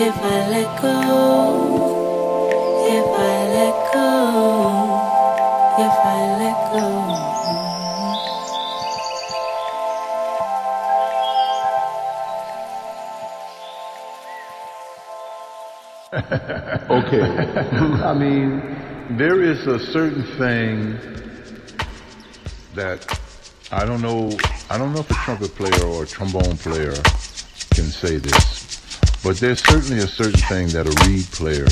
if 0.07 0.17
I 0.23 0.39
let 0.51 0.71
go, 0.83 1.60
okay. 16.91 17.23
I 18.03 18.15
mean, 18.15 19.17
there 19.17 19.43
is 19.43 19.67
a 19.67 19.79
certain 19.79 20.25
thing 20.39 20.99
that 22.75 23.19
I 23.73 23.85
don't 23.85 24.01
know. 24.01 24.37
I 24.69 24.79
don't 24.79 24.93
know 24.93 25.01
if 25.01 25.11
a 25.11 25.15
trumpet 25.15 25.55
player 25.55 25.85
or 25.85 26.05
a 26.05 26.07
trombone 26.07 26.57
player 26.57 26.93
can 27.75 27.87
say 27.87 28.17
this, 28.17 28.99
but 29.23 29.37
there's 29.39 29.63
certainly 29.63 30.03
a 30.03 30.07
certain 30.07 30.41
thing 30.41 30.69
that 30.69 30.87
a 30.87 31.09
reed 31.09 31.27
player 31.27 31.67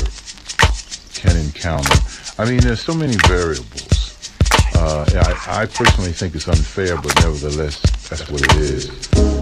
can 1.13 1.37
encounter. 1.37 1.99
I 2.37 2.49
mean, 2.49 2.59
there's 2.59 2.81
so 2.81 2.93
many 2.93 3.15
variables. 3.27 4.29
Uh, 4.75 5.05
I, 5.47 5.63
I 5.63 5.65
personally 5.65 6.13
think 6.13 6.35
it's 6.35 6.47
unfair, 6.47 6.95
but 6.95 7.13
nevertheless, 7.21 7.81
that's 8.09 8.29
what 8.29 8.41
it 8.41 8.55
is. 8.55 9.38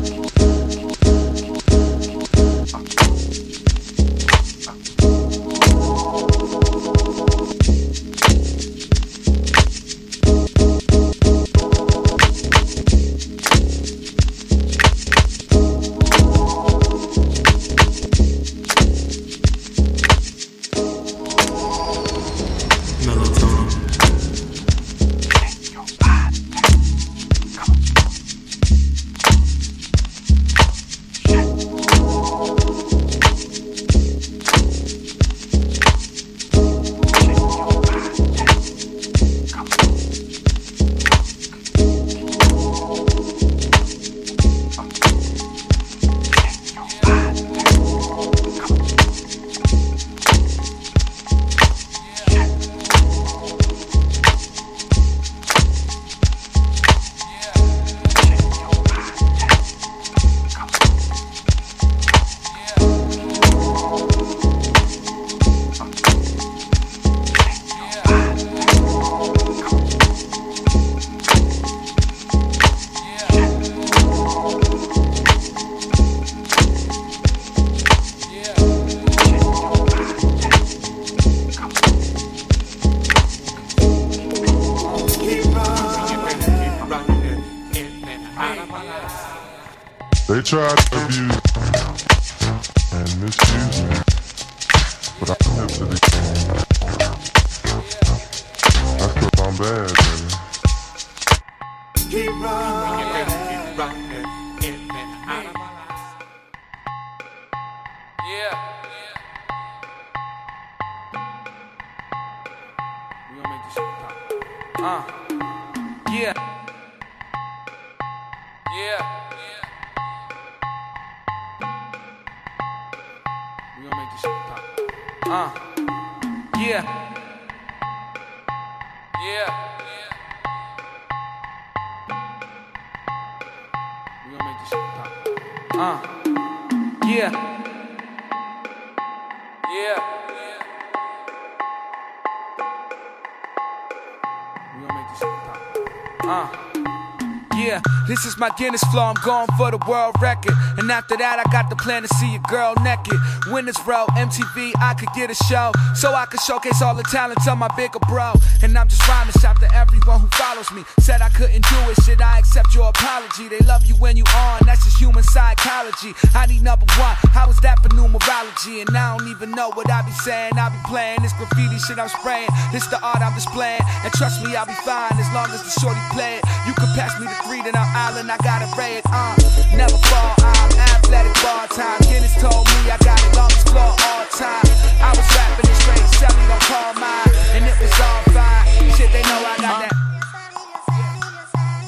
This 148.17 148.33
is 148.33 148.37
my 148.39 148.49
Guinness 148.57 148.81
flow. 148.89 149.03
I'm 149.03 149.19
going 149.23 149.45
for 149.57 149.69
the 149.69 149.77
world 149.87 150.15
record. 150.19 150.53
And 150.77 150.89
after 150.89 151.15
that, 151.17 151.37
I 151.37 151.45
got 151.51 151.69
the 151.69 151.75
plan 151.75 152.01
to 152.01 152.09
see 152.17 152.33
a 152.33 152.39
girl 152.49 152.73
naked. 152.81 153.13
Winners 153.53 153.77
row, 153.85 154.07
MTV, 154.17 154.73
I 154.81 154.95
could 154.97 155.13
get 155.13 155.29
a 155.29 155.35
show. 155.45 155.71
So 155.93 156.13
I 156.13 156.25
could 156.25 156.41
showcase 156.41 156.81
all 156.81 156.95
the 156.95 157.03
talents 157.03 157.47
of 157.47 157.57
my 157.59 157.69
bigger 157.77 157.99
bro. 158.09 158.33
And 158.63 158.75
I'm 158.75 158.87
just 158.87 159.05
rhyming, 159.07 159.37
shout 159.37 159.61
to 159.61 159.69
everyone 159.75 160.21
who 160.21 160.27
follows 160.33 160.71
me. 160.71 160.81
Said 160.99 161.21
I 161.21 161.29
couldn't 161.29 161.61
do 161.61 161.77
it, 161.93 162.01
should 162.01 162.21
I 162.21 162.39
accept 162.39 162.73
your 162.73 162.89
apology? 162.89 163.49
They 163.49 163.59
love 163.69 163.85
you 163.85 163.93
when 164.01 164.17
you 164.17 164.25
on, 164.33 164.65
that's 164.65 164.83
just 164.83 164.97
human 164.97 165.23
psychology. 165.23 166.17
I 166.33 166.47
need 166.47 166.63
number 166.63 166.89
one, 166.97 167.13
how 167.37 167.49
is 167.49 167.59
that 167.61 167.77
for 167.83 167.89
numerology? 167.89 168.81
And 168.81 168.97
I 168.97 169.15
don't 169.15 169.27
even 169.29 169.51
know 169.51 169.69
what 169.77 169.91
I 169.91 170.01
be 170.01 170.11
saying. 170.25 170.57
I 170.57 170.69
be 170.69 170.81
playing 170.89 171.21
this 171.21 171.33
graffiti 171.33 171.77
shit 171.85 171.99
I'm 171.99 172.09
spraying. 172.09 172.49
This 172.73 172.87
the 172.87 172.97
art 173.05 173.21
I'm 173.21 173.35
displaying. 173.35 173.81
And 174.01 174.11
trust 174.13 174.43
me, 174.43 174.55
I'll 174.55 174.65
be 174.65 174.73
fine 174.81 175.13
as 175.21 175.29
long 175.37 175.53
as 175.53 175.61
the 175.61 175.73
shorty 175.79 176.01
play 176.17 176.41
it. 176.41 176.43
You 176.65 176.73
can 176.73 176.89
pass 176.97 177.13
me 177.21 177.27
the 177.29 177.37
three, 177.45 177.61
then 177.61 177.77
I'm 177.77 178.06
island, 178.07 178.31
I 178.31 178.37
got 178.37 178.63
it 178.63 178.71
red. 178.77 179.03
Uh, 179.11 179.35
never 179.75 179.99
fall, 180.07 180.35
I'm 180.39 180.71
athletic 180.95 181.35
ball 181.43 181.67
time. 181.67 181.99
Guinness 182.07 182.35
told 182.39 182.63
me 182.71 182.87
I 182.87 182.97
got 183.03 183.19
it 183.19 183.35
longest 183.35 183.67
floor 183.67 183.91
all 183.91 184.25
time. 184.31 184.63
I 185.03 185.11
was 185.11 185.27
rapping 185.35 185.67
it 185.67 185.75
straight, 185.75 186.07
Shelly 186.15 186.43
don't 186.47 186.63
call 186.71 186.93
mine. 186.95 187.31
And 187.51 187.67
it 187.67 187.75
was 187.83 187.91
all 187.99 188.23
fine. 188.31 188.63
Shit, 188.95 189.11
they 189.11 189.23
know 189.27 189.39
I 189.43 189.55
got 189.59 189.77
that. 189.83 189.95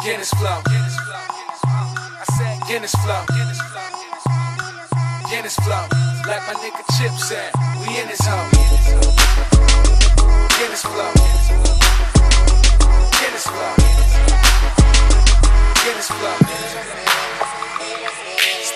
Guinness 0.03 0.31
flow. 0.35 0.59
I 0.59 2.25
said 2.35 2.59
Guinness 2.67 2.95
flow. 2.99 3.23
Guinness 5.31 5.55
flow. 5.63 5.85
Like 6.27 6.43
my 6.47 6.55
nigga 6.59 6.83
Chip 6.99 7.15
said, 7.15 7.51
we 7.79 7.95
in 7.95 8.07
this 8.11 8.19
hoe. 8.27 8.49
Guinness 10.59 10.83
flow. 10.83 11.11
Guinness 13.19 13.47
flow. 13.47 14.28
Guinness 15.89 16.11
flow. 16.11 17.28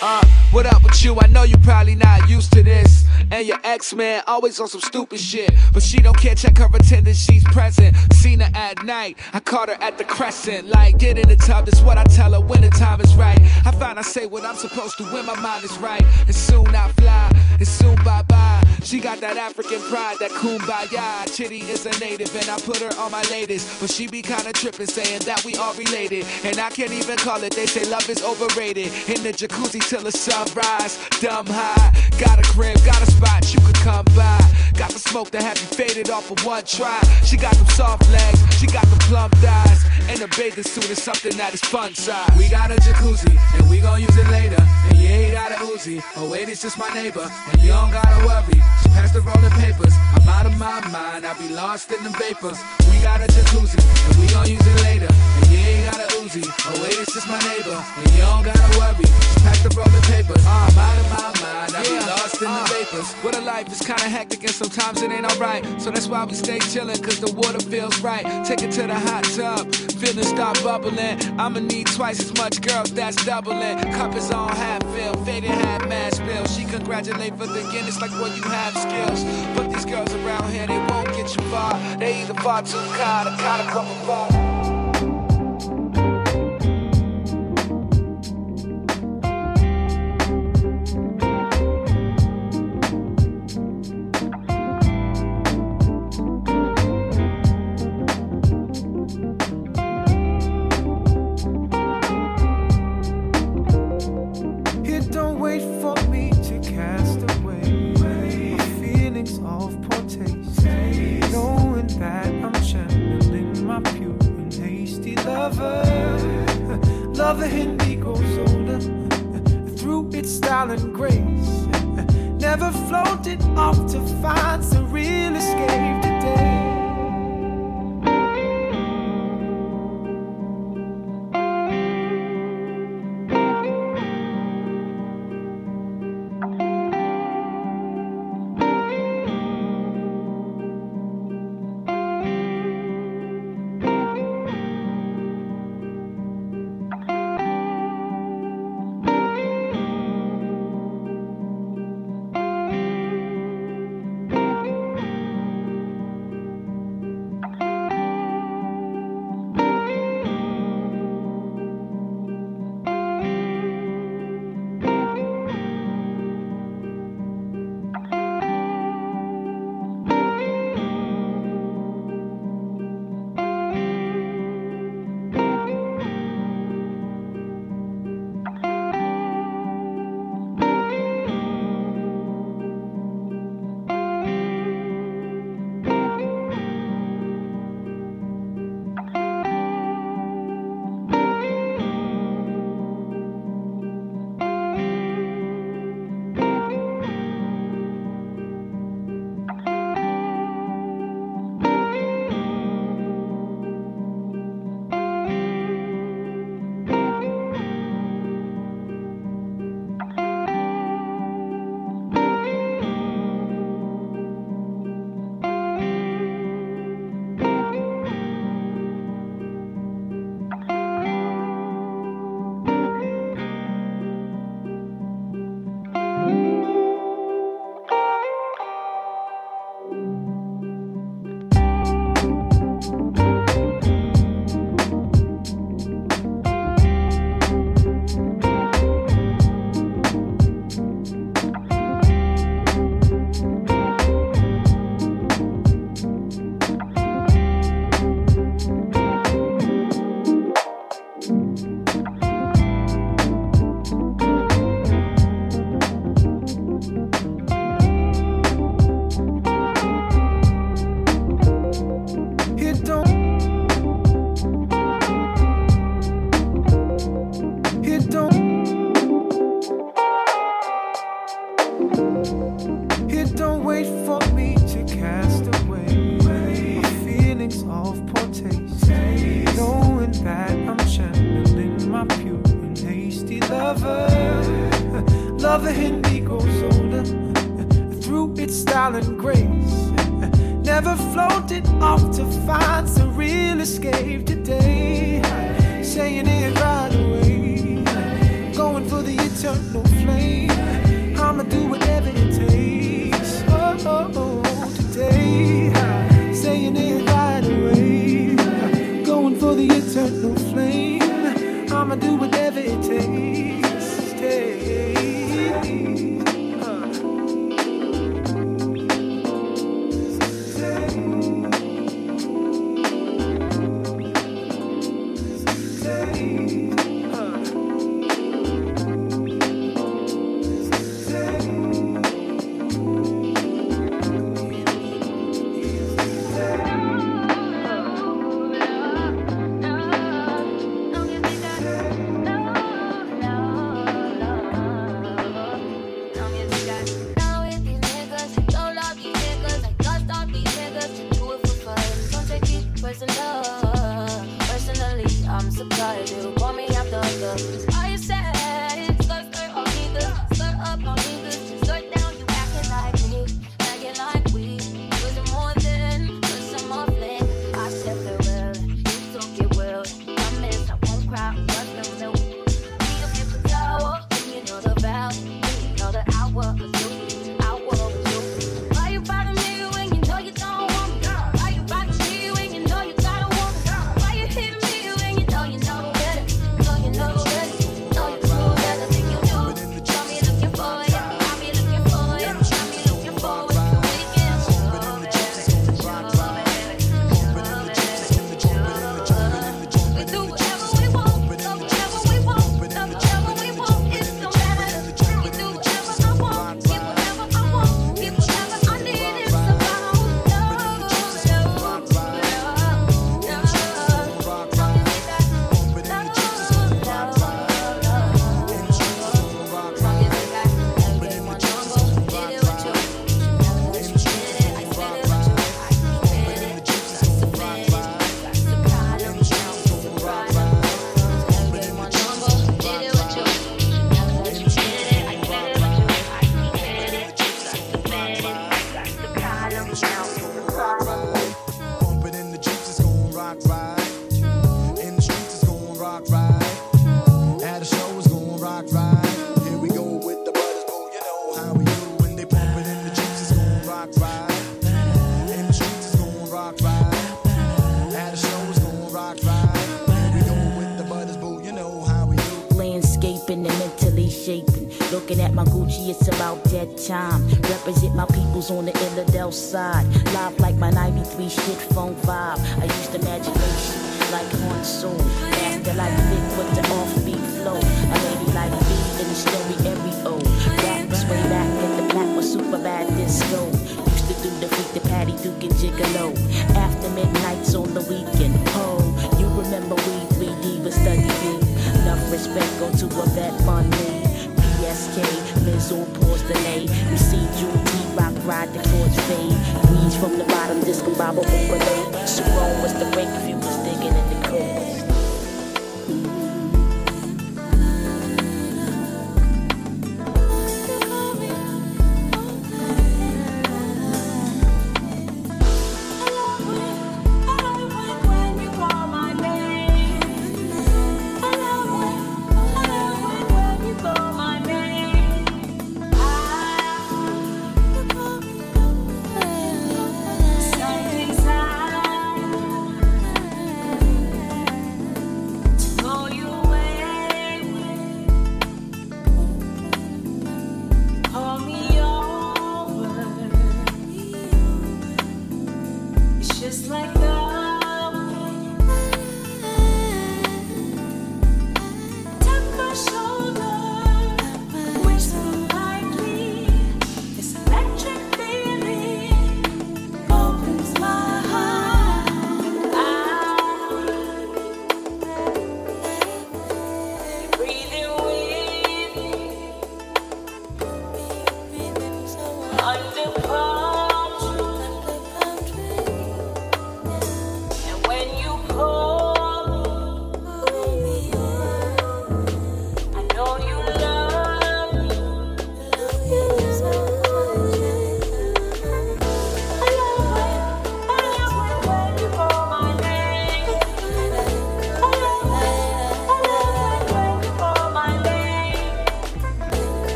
Uh, 0.00 0.24
what 0.52 0.64
up 0.64 0.80
with 0.84 1.04
you? 1.04 1.18
I 1.18 1.26
know 1.26 1.42
you 1.42 1.56
probably 1.58 1.96
not 1.96 2.28
used 2.28 2.52
to 2.52 2.62
this. 2.62 3.04
And 3.32 3.46
your 3.46 3.58
ex 3.64 3.92
man 3.92 4.22
always 4.26 4.60
on 4.60 4.68
some 4.68 4.80
stupid 4.80 5.18
shit. 5.18 5.50
But 5.72 5.82
she 5.82 5.98
don't 5.98 6.16
care, 6.16 6.36
check 6.36 6.56
her 6.58 6.68
attendance, 6.72 7.18
she's 7.18 7.42
present. 7.44 7.96
Seen 8.12 8.40
her 8.40 8.50
at 8.54 8.84
night, 8.84 9.18
I 9.32 9.40
caught 9.40 9.68
her 9.68 9.76
at 9.82 9.98
the 9.98 10.04
crescent. 10.04 10.68
Like, 10.68 10.98
get 10.98 11.18
in 11.18 11.28
the 11.28 11.36
tub, 11.36 11.66
that's 11.66 11.80
what 11.82 11.98
I 11.98 12.04
tell 12.04 12.32
her 12.32 12.40
when 12.40 12.60
the 12.60 12.70
time 12.70 13.00
is 13.00 13.14
right. 13.16 13.40
I 13.66 13.72
find 13.72 13.98
I 13.98 14.02
say 14.02 14.26
what 14.26 14.44
I'm 14.44 14.54
supposed 14.54 14.98
to 14.98 15.04
when 15.04 15.26
my 15.26 15.38
mind 15.40 15.64
is 15.64 15.76
right. 15.78 16.02
And 16.26 16.34
soon 16.34 16.68
I 16.68 16.88
fly, 16.92 17.30
and 17.58 17.66
soon 17.66 17.96
bye 18.04 18.22
bye. 18.22 18.62
She 18.82 19.00
got 19.00 19.20
that 19.20 19.36
African 19.36 19.80
pride, 19.82 20.16
that 20.20 20.30
kumbaya. 20.30 21.36
Chitty 21.36 21.60
is 21.62 21.84
a 21.84 21.98
native, 21.98 22.34
and 22.34 22.48
I 22.48 22.58
put 22.60 22.78
her 22.78 22.90
on 23.00 23.10
my 23.10 23.22
latest. 23.24 23.80
But 23.80 23.90
she 23.90 24.06
be 24.06 24.22
kinda 24.22 24.52
tripping, 24.52 24.86
saying 24.86 25.22
that 25.26 25.44
we 25.44 25.56
all 25.56 25.74
related. 25.74 26.24
And 26.44 26.58
I 26.58 26.70
can't 26.70 26.92
even 26.92 27.18
call 27.18 27.42
it, 27.42 27.54
they 27.54 27.66
say 27.66 27.84
love 27.90 28.08
is 28.08 28.22
overrated. 28.22 28.86
In 29.08 29.22
the 29.22 29.32
jacuzzi 29.32 29.80
till 29.88 30.02
the 30.02 30.12
sunrise, 30.12 31.00
dumb 31.18 31.46
high. 31.46 31.90
Got 32.20 32.38
a 32.38 32.42
crib, 32.42 32.76
got 32.84 33.00
a 33.00 33.10
spot 33.10 33.54
you 33.54 33.60
could 33.60 33.76
come 33.76 34.04
by. 34.14 34.38
Got 34.76 34.90
the 34.90 34.98
smoke 34.98 35.30
that 35.30 35.42
have 35.42 35.56
you 35.56 35.66
faded 35.72 36.10
off 36.10 36.30
of 36.30 36.44
one 36.44 36.62
try. 36.64 37.00
She 37.24 37.38
got 37.38 37.54
them 37.54 37.66
soft 37.68 38.04
legs, 38.12 38.38
she 38.58 38.66
got 38.66 38.84
them 38.84 38.98
plump 39.08 39.34
thighs. 39.36 39.86
And 40.10 40.20
a 40.20 40.28
bathing 40.36 40.64
suit 40.64 40.90
is 40.90 41.02
something 41.02 41.34
that 41.38 41.54
is 41.54 41.60
fun 41.60 41.94
size. 41.94 42.28
We 42.36 42.48
got 42.50 42.70
a 42.70 42.76
jacuzzi, 42.76 43.32
and 43.56 43.70
we 43.70 43.80
gon' 43.80 44.00
use 44.00 44.16
it 44.16 44.28
later. 44.28 44.60
And 44.90 44.98
you 44.98 45.08
ain't 45.08 45.32
got 45.32 45.52
a 45.52 45.56
Uzi. 45.72 46.04
Oh 46.16 46.30
wait, 46.30 46.48
it's 46.48 46.60
just 46.60 46.76
my 46.78 46.92
neighbor. 46.92 47.24
And 47.52 47.62
you 47.62 47.72
don't 47.72 47.90
gotta 47.90 48.26
worry. 48.28 48.60
She 48.82 48.88
passed 48.92 49.14
the 49.14 49.22
rolling 49.22 49.56
papers. 49.56 49.94
I'm 50.16 50.28
out 50.28 50.44
of 50.44 50.56
my 50.58 50.84
mind, 50.88 51.24
I'll 51.24 51.38
be 51.40 51.48
lost 51.48 51.92
in 51.92 52.04
the 52.04 52.10
vapors. 52.10 52.60
We 52.92 53.00
got 53.00 53.20
a 53.20 53.28
jacuzzi, 53.32 53.80
and 53.80 54.16
we 54.20 54.28
gon' 54.28 54.48
use 54.48 54.60
it 54.60 54.82
later. 54.84 55.08
And 55.08 55.46
you 55.48 55.58
ain't 55.58 55.92
got 55.92 56.00
a 56.04 56.08
Uzi. 56.20 56.44
Oh 56.44 56.76
wait, 56.82 56.92
it's 57.00 57.14
just 57.14 57.28
my 57.28 57.40
neighbor. 57.40 57.72
And 57.72 58.10
you 58.12 58.20
don't 58.20 58.44
gotta 58.44 58.68
worry. 58.76 59.04
She 59.04 59.40
passed 59.40 59.64
the 59.64 59.72
rolling 59.78 60.06
papers. 60.10 60.42
Ah, 60.46 60.66
I'm 60.66 60.78
out 60.78 60.98
of 61.02 61.08
my 61.14 61.28
mind, 61.42 61.70
I'll 61.76 61.84
be 61.86 61.98
lost 62.10 62.42
in 62.42 62.50
the 62.50 62.64
vapors. 62.74 63.08
What 63.22 63.34
a 63.36 63.40
life 63.40 63.68
is 63.70 63.80
kinda 63.80 64.08
hectic 64.16 64.42
and 64.42 64.54
sometimes 64.62 65.02
it 65.02 65.10
ain't 65.10 65.26
alright. 65.30 65.62
So 65.80 65.90
that's 65.90 66.08
why 66.08 66.24
we 66.24 66.34
stay 66.34 66.58
chillin', 66.58 67.02
cause 67.02 67.20
the 67.20 67.32
water 67.32 67.60
feels 67.60 67.98
right. 68.00 68.24
Take 68.44 68.62
it 68.62 68.72
to 68.72 68.82
the 68.86 68.98
hot 69.08 69.24
tub, 69.38 69.72
feelings 70.00 70.28
start 70.28 70.62
bubbling. 70.62 71.16
I'ma 71.38 71.60
need 71.60 71.86
twice 71.86 72.20
as 72.20 72.32
much 72.34 72.60
girls, 72.60 72.92
that's 72.92 73.24
doubling. 73.24 73.78
Cup 73.98 74.14
is 74.16 74.30
on 74.30 74.50
half 74.50 74.82
fill, 74.94 75.14
faded 75.24 75.50
half 75.50 75.86
mash 75.88 76.18
bill. 76.18 76.44
She 76.46 76.64
congratulate 76.64 77.36
for 77.36 77.46
the 77.46 77.62
Guinness 77.72 78.00
like 78.00 78.10
well 78.12 78.34
you 78.34 78.42
have 78.42 78.74
skills. 78.76 79.24
But 79.54 79.70
these 79.72 79.84
girls 79.84 80.12
around 80.14 80.50
here, 80.52 80.66
they 80.66 80.78
won't 80.90 81.08
get 81.16 81.28
you 81.36 81.42
far. 81.50 81.78
They 81.98 82.22
either 82.22 82.34
far 82.34 82.62
too 82.62 82.78
kind 82.98 83.28
or 83.28 83.36
kinda 83.36 83.64
come 83.70 83.86
apart. 84.02 84.32
It 84.32 84.57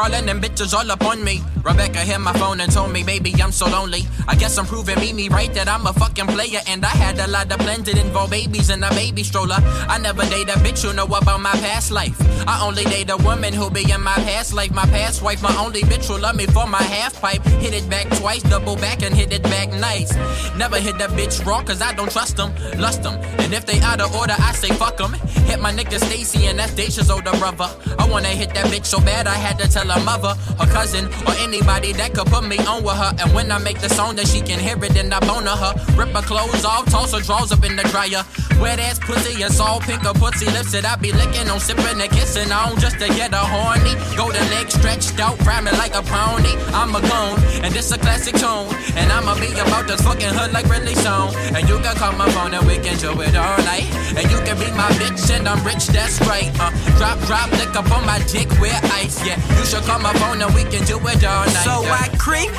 crawling 0.00 0.30
and 0.30 0.42
bitches 0.42 0.72
all 0.72 0.90
up 0.90 1.04
on 1.04 1.22
me. 1.22 1.42
Rebecca 1.62 1.98
hit 1.98 2.20
my 2.20 2.32
phone 2.32 2.60
and 2.62 2.72
told 2.72 2.90
me, 2.90 3.02
baby, 3.02 3.34
I'm 3.42 3.52
so 3.52 3.66
lonely. 3.66 4.02
I 4.26 4.34
guess 4.34 4.56
I'm 4.56 4.64
proving 4.64 4.98
me, 4.98 5.12
me 5.12 5.28
right 5.28 5.52
that 5.52 5.68
I'm 5.68 5.86
a 5.86 5.92
fucking 5.92 6.26
player. 6.28 6.60
And 6.68 6.84
I 6.86 6.88
had 6.88 7.18
a 7.18 7.26
lot 7.26 7.52
of 7.52 7.58
plans 7.58 7.84
that 7.84 7.98
involve 7.98 8.30
babies 8.30 8.70
and 8.70 8.82
a 8.82 8.88
baby 8.90 9.22
stroller. 9.22 9.58
I 9.60 9.98
never 9.98 10.22
date 10.22 10.48
a 10.48 10.58
bitch 10.64 10.82
who 10.84 10.94
know 10.94 11.04
about 11.04 11.40
my 11.40 11.52
past 11.52 11.90
life. 11.90 12.18
I 12.46 12.64
only 12.66 12.84
date 12.84 13.10
a 13.10 13.16
woman 13.16 13.52
who 13.52 13.70
be 13.70 13.90
in 13.90 14.02
my 14.02 14.14
past 14.14 14.52
life. 14.52 14.72
My 14.72 14.86
past 14.86 15.22
wife, 15.22 15.42
my 15.42 15.54
only 15.56 15.82
bitch 15.82 16.06
who 16.08 16.18
love 16.18 16.36
me 16.36 16.46
for 16.46 16.66
my 16.66 16.82
half 16.82 17.20
pipe. 17.20 17.42
Hit 17.64 17.74
it 17.74 17.88
back 17.88 18.08
twice, 18.18 18.42
double 18.42 18.76
back 18.76 19.02
and 19.02 19.14
hit 19.14 19.32
it 19.32 19.42
back 19.44 19.68
nice. 19.72 20.14
Never 20.56 20.78
hit 20.78 20.98
that 20.98 21.10
bitch 21.10 21.44
raw, 21.44 21.62
cause 21.62 21.80
I 21.82 21.92
don't 21.94 22.10
trust 22.10 22.36
them, 22.36 22.52
lust 22.78 23.02
them. 23.02 23.14
And 23.38 23.52
if 23.52 23.66
they 23.66 23.80
out 23.80 24.00
of 24.00 24.14
order, 24.14 24.34
I 24.38 24.52
say 24.52 24.68
fuck 24.68 24.96
them. 24.96 25.12
Hit 25.48 25.60
my 25.60 25.72
nigga 25.72 25.98
Stacy 25.98 26.46
and 26.46 26.58
that's 26.58 26.74
Dacia's 26.74 27.10
older 27.10 27.32
brother. 27.38 27.68
I 27.98 28.08
wanna 28.08 28.28
hit 28.28 28.54
that 28.54 28.66
bitch 28.66 28.86
so 28.86 29.00
bad 29.00 29.26
I 29.26 29.34
had 29.34 29.58
to 29.58 29.68
tell 29.68 29.88
her 29.88 30.04
mother, 30.04 30.34
her 30.58 30.66
cousin, 30.72 31.06
or 31.26 31.34
anybody 31.38 31.92
that 31.94 32.14
could 32.14 32.26
put 32.26 32.44
me 32.44 32.58
on 32.66 32.82
with 32.82 32.96
her. 32.96 33.12
And 33.18 33.34
when 33.34 33.50
I 33.50 33.58
make 33.58 33.80
the 33.80 33.88
song, 33.88 34.16
that 34.16 34.26
she 34.28 34.40
can 34.40 34.58
hear 34.58 34.82
it, 34.82 34.92
then 34.94 35.12
I 35.12 35.20
boner 35.20 35.50
her. 35.50 35.74
Rip 35.96 36.10
her 36.10 36.22
clothes 36.22 36.64
off, 36.64 36.86
toss 36.90 37.12
her 37.12 37.20
drawers 37.20 37.52
up 37.52 37.64
in 37.64 37.76
the 37.76 37.82
dryer. 37.84 38.24
Wet 38.60 38.78
ass 38.78 38.98
pussy, 38.98 39.42
it's 39.42 39.58
all 39.58 39.80
pink, 39.80 40.02
her 40.02 40.12
pussy 40.12 40.44
lips 40.52 40.72
that 40.72 40.84
I 40.84 40.94
be 40.96 41.12
licking 41.12 41.48
on, 41.48 41.58
sipping 41.60 42.00
and 42.00 42.10
kissing 42.12 42.52
on 42.52 42.78
just 42.78 43.00
to 43.00 43.08
get 43.08 43.32
her 43.32 43.40
horny. 43.40 43.96
Golden 44.16 44.44
leg 44.52 44.70
stretched 44.70 45.18
out, 45.18 45.40
me 45.40 45.72
like 45.80 45.96
a 45.96 46.02
pony. 46.04 46.52
I'm 46.76 46.94
a 46.94 47.00
gone, 47.00 47.40
and 47.64 47.72
this 47.72 47.90
a 47.90 47.98
classic 47.98 48.36
tune. 48.36 48.68
And 49.00 49.10
I'ma 49.10 49.34
be 49.40 49.48
about 49.56 49.88
this 49.88 50.02
fucking 50.02 50.28
hood 50.36 50.52
like 50.52 50.68
Ridley 50.68 50.94
Song. 50.94 51.32
And 51.56 51.68
you 51.68 51.80
can 51.80 51.96
call 51.96 52.12
my 52.12 52.28
phone 52.36 52.52
and 52.52 52.66
we 52.66 52.76
can 52.76 52.98
do 52.98 53.16
it 53.22 53.34
all 53.34 53.58
night. 53.64 53.88
And 54.12 54.28
you 54.30 54.38
can 54.44 54.58
be 54.60 54.68
my 54.76 54.92
bitch 55.00 55.24
and 55.32 55.48
I'm 55.48 55.64
rich, 55.64 55.86
that's 55.88 56.20
right. 56.28 56.52
Uh, 56.60 56.70
drop, 57.00 57.18
drop, 57.24 57.50
lick 57.52 57.74
up 57.74 57.90
on 57.90 58.04
my 58.04 58.20
dick 58.28 58.48
with 58.60 58.76
ice, 58.92 59.24
yeah. 59.24 59.40
You 59.56 59.64
should 59.64 59.84
call 59.88 60.00
my 60.00 60.12
phone 60.20 60.42
and 60.42 60.52
we 60.54 60.64
can 60.64 60.84
do 60.84 61.00
it 61.00 61.24
all 61.24 61.46
night. 61.48 61.64
So 61.64 61.80
yeah. 61.82 61.96
I 61.96 62.08
creep, 62.20 62.52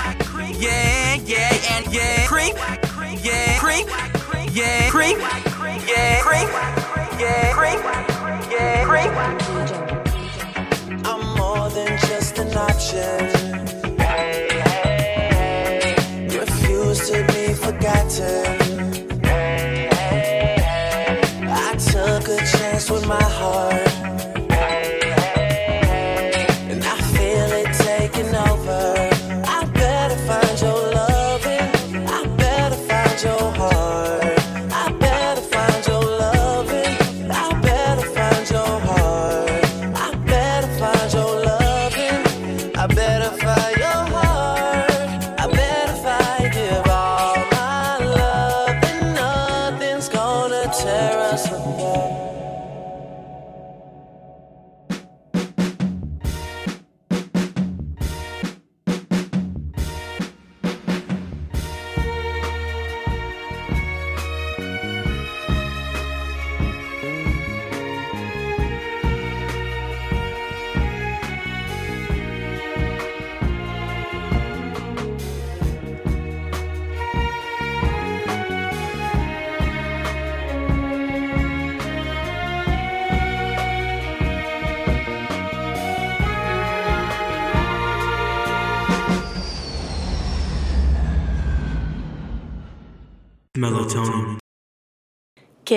yeah, 0.57 1.15
yeah, 1.29 1.77
and 1.77 1.93
yeah, 1.93 2.25
creep, 2.25 2.55
yeah, 3.21 3.59
creep, 3.59 3.85
yeah, 3.85 4.09
creep, 4.25 4.49
yeah, 4.51 4.89
creep, 4.89 5.50
yeah, 5.91 6.21
creep, 6.21 6.49
yeah, 7.19 7.51
creep. 8.85 9.11
I'm 11.05 11.23
more 11.37 11.69
than 11.69 11.97
just 12.07 12.37
an 12.37 12.55
option. 12.55 13.19
Refuse 16.39 17.09
to 17.09 17.25
be 17.33 17.53
forgotten. 17.53 18.45
I 21.47 21.75
took 21.91 22.27
a 22.27 22.37
chance 22.37 22.89
with 22.89 23.05
my 23.07 23.23
heart. 23.23 23.90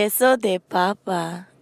Queso 0.04 0.36
de 0.36 0.60
papa. 0.60 1.53